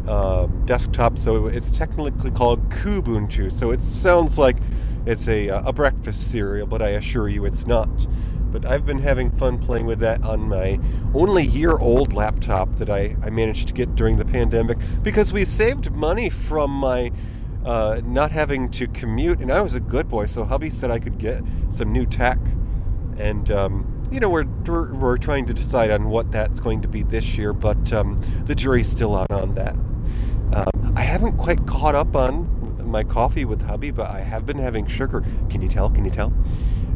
um, 0.07 0.65
desktop. 0.65 1.17
So 1.17 1.47
it's 1.47 1.71
technically 1.71 2.31
called 2.31 2.69
Kubuntu. 2.69 3.51
So 3.51 3.71
it 3.71 3.81
sounds 3.81 4.37
like 4.37 4.57
it's 5.05 5.27
a, 5.27 5.49
uh, 5.49 5.69
a 5.69 5.73
breakfast 5.73 6.31
cereal, 6.31 6.67
but 6.67 6.81
I 6.81 6.89
assure 6.89 7.27
you 7.27 7.45
it's 7.45 7.67
not. 7.67 8.07
But 8.51 8.65
I've 8.65 8.85
been 8.85 8.99
having 8.99 9.29
fun 9.29 9.57
playing 9.57 9.85
with 9.85 9.99
that 9.99 10.23
on 10.23 10.47
my 10.47 10.79
only 11.13 11.45
year 11.45 11.77
old 11.77 12.13
laptop 12.13 12.75
that 12.77 12.89
I, 12.89 13.15
I 13.21 13.29
managed 13.29 13.67
to 13.67 13.73
get 13.73 13.95
during 13.95 14.17
the 14.17 14.25
pandemic 14.25 14.77
because 15.03 15.33
we 15.33 15.43
saved 15.43 15.91
money 15.91 16.29
from 16.29 16.71
my 16.71 17.11
uh, 17.65 18.01
not 18.05 18.31
having 18.31 18.71
to 18.71 18.87
commute. 18.87 19.39
And 19.39 19.51
I 19.51 19.61
was 19.61 19.75
a 19.75 19.81
good 19.81 20.07
boy, 20.07 20.25
so 20.25 20.45
hubby 20.45 20.69
said 20.69 20.89
I 20.89 20.99
could 20.99 21.17
get 21.17 21.43
some 21.69 21.91
new 21.91 22.05
tech. 22.05 22.39
And, 23.17 23.51
um, 23.51 24.07
you 24.09 24.21
know, 24.21 24.29
we're, 24.29 24.45
we're 24.93 25.17
trying 25.17 25.45
to 25.47 25.53
decide 25.53 25.91
on 25.91 26.09
what 26.09 26.31
that's 26.31 26.61
going 26.61 26.81
to 26.83 26.87
be 26.87 27.03
this 27.03 27.37
year, 27.37 27.51
but 27.51 27.91
um, 27.91 28.17
the 28.45 28.55
jury's 28.55 28.87
still 28.87 29.15
out 29.15 29.31
on 29.31 29.55
that. 29.55 29.75
Um, 30.53 30.93
I 30.95 31.01
haven't 31.01 31.37
quite 31.37 31.65
caught 31.65 31.95
up 31.95 32.15
on 32.15 32.53
my 32.89 33.03
coffee 33.03 33.45
with 33.45 33.63
hubby, 33.63 33.91
but 33.91 34.09
I 34.09 34.21
have 34.21 34.45
been 34.45 34.57
having 34.57 34.87
sugar. 34.87 35.23
Can 35.49 35.61
you 35.61 35.67
tell? 35.67 35.89
Can 35.89 36.05
you 36.05 36.11
tell? 36.11 36.33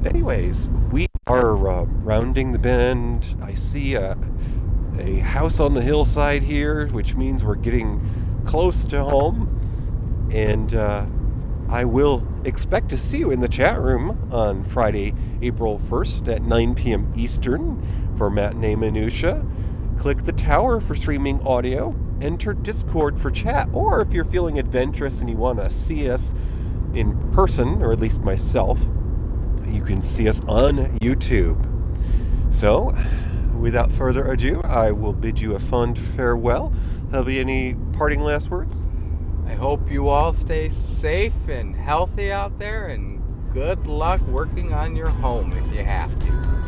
Anyways, 0.06 0.70
we 0.92 1.08
are 1.28 1.68
uh, 1.68 1.84
rounding 1.84 2.52
the 2.52 2.60
bend. 2.60 3.36
I 3.42 3.54
see 3.54 3.96
a, 3.96 4.18
a 4.98 5.20
house 5.20 5.60
on 5.60 5.74
the 5.74 5.82
hillside 5.82 6.44
here, 6.44 6.88
which 6.88 7.16
means 7.16 7.44
we're 7.44 7.56
getting 7.56 8.02
close 8.46 8.86
to 8.86 9.04
home. 9.04 10.30
And 10.32 10.74
uh, 10.74 11.06
I 11.70 11.86
will 11.86 12.26
expect 12.46 12.90
to 12.90 12.98
see 12.98 13.20
you 13.20 13.32
in 13.32 13.42
the 13.42 13.48
chat 13.48 13.80
room 13.80 14.30
on 14.32 14.64
Friday, 14.64 15.14
April 15.42 15.78
1st 15.78 16.36
at 16.36 16.42
9 16.42 16.76
p.m. 16.76 17.12
Eastern 17.16 18.16
for 18.18 18.30
Matinee 18.30 18.76
Minutia. 18.76 19.46
Click 20.00 20.24
the 20.24 20.32
tower 20.32 20.82
for 20.82 20.96
streaming 20.96 21.40
audio. 21.46 21.96
Enter 22.22 22.54
Discord 22.54 23.20
for 23.20 23.32
chat. 23.32 23.70
Or 23.74 24.02
if 24.02 24.14
you're 24.14 24.26
feeling 24.26 24.60
adventurous 24.60 25.22
and 25.22 25.30
you 25.30 25.38
want 25.38 25.60
to 25.60 25.70
see 25.70 26.10
us 26.10 26.34
in 26.94 27.32
person, 27.32 27.82
or 27.82 27.92
at 27.92 28.00
least 28.00 28.22
myself, 28.22 28.80
you 29.68 29.82
can 29.82 30.02
see 30.02 30.28
us 30.28 30.42
on 30.46 31.00
YouTube. 31.00 31.68
So, 32.54 32.92
without 33.58 33.92
further 33.92 34.32
ado, 34.32 34.62
I 34.64 34.92
will 34.92 35.14
bid 35.14 35.40
you 35.40 35.56
a 35.56 35.60
fond 35.60 35.98
farewell. 35.98 36.74
There'll 37.10 37.26
be 37.26 37.40
any 37.40 37.76
parting 37.94 38.22
last 38.22 38.50
words? 38.50 38.86
I 39.46 39.54
hope 39.54 39.92
you 39.92 40.10
all 40.10 40.34
stay 40.34 40.70
safe 40.70 41.48
and 41.48 41.76
healthy 41.76 42.32
out 42.32 42.58
there, 42.60 42.88
and 42.88 43.22
good 43.54 43.88
luck 43.88 44.22
working 44.28 44.74
on 44.74 44.96
your 44.96 45.10
home 45.10 45.54
if 45.54 45.74
you 45.74 45.84
have 45.84 46.18
to. 46.20 46.61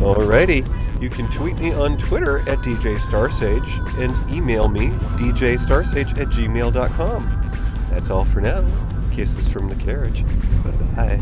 Alrighty, 0.00 0.66
you 1.02 1.10
can 1.10 1.30
tweet 1.30 1.58
me 1.58 1.74
on 1.74 1.98
Twitter 1.98 2.38
at 2.48 2.60
DJ 2.60 2.98
Starsage 2.98 3.68
and 3.98 4.30
email 4.30 4.66
me 4.66 4.88
djstarsage 5.18 6.18
at 6.18 6.28
gmail.com. 6.28 7.50
That's 7.90 8.08
all 8.08 8.24
for 8.24 8.40
now. 8.40 8.64
Kisses 9.12 9.46
from 9.46 9.68
the 9.68 9.74
carriage. 9.74 10.24
Bye 10.64 10.70
bye. 10.96 11.20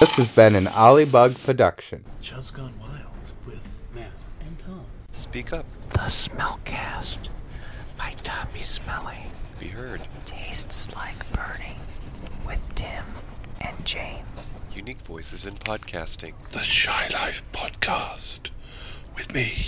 This 0.00 0.16
has 0.16 0.32
been 0.34 0.54
an 0.54 0.64
Ollybug 0.64 1.44
production. 1.44 2.04
Chubb's 2.20 2.50
Gone 2.50 2.72
Wild 2.80 3.32
with 3.46 3.62
Matt 3.94 4.10
and 4.40 4.58
Tom. 4.58 4.84
Speak 5.12 5.52
up. 5.52 5.66
The 5.90 5.98
Smellcast 6.08 7.18
by 7.98 8.14
Tommy 8.24 8.62
Smelly 8.62 9.26
Be 9.60 9.66
heard. 9.68 10.00
tastes 10.24 10.94
like 10.96 11.30
burning 11.32 11.78
with 12.46 12.74
Tim 12.74 13.04
and 13.62 13.84
James. 13.84 14.50
Unique 14.74 15.02
voices 15.02 15.46
in 15.46 15.54
podcasting. 15.54 16.34
the 16.52 16.60
Shy 16.60 17.08
Life 17.08 17.42
Podcast 17.52 18.50
with 19.14 19.32
me, 19.32 19.66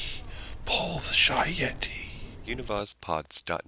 Paul 0.64 0.98
the 0.98 1.14
Shy 1.14 1.52
Yeti. 1.52 1.90
Univazpods.net. 2.46 3.64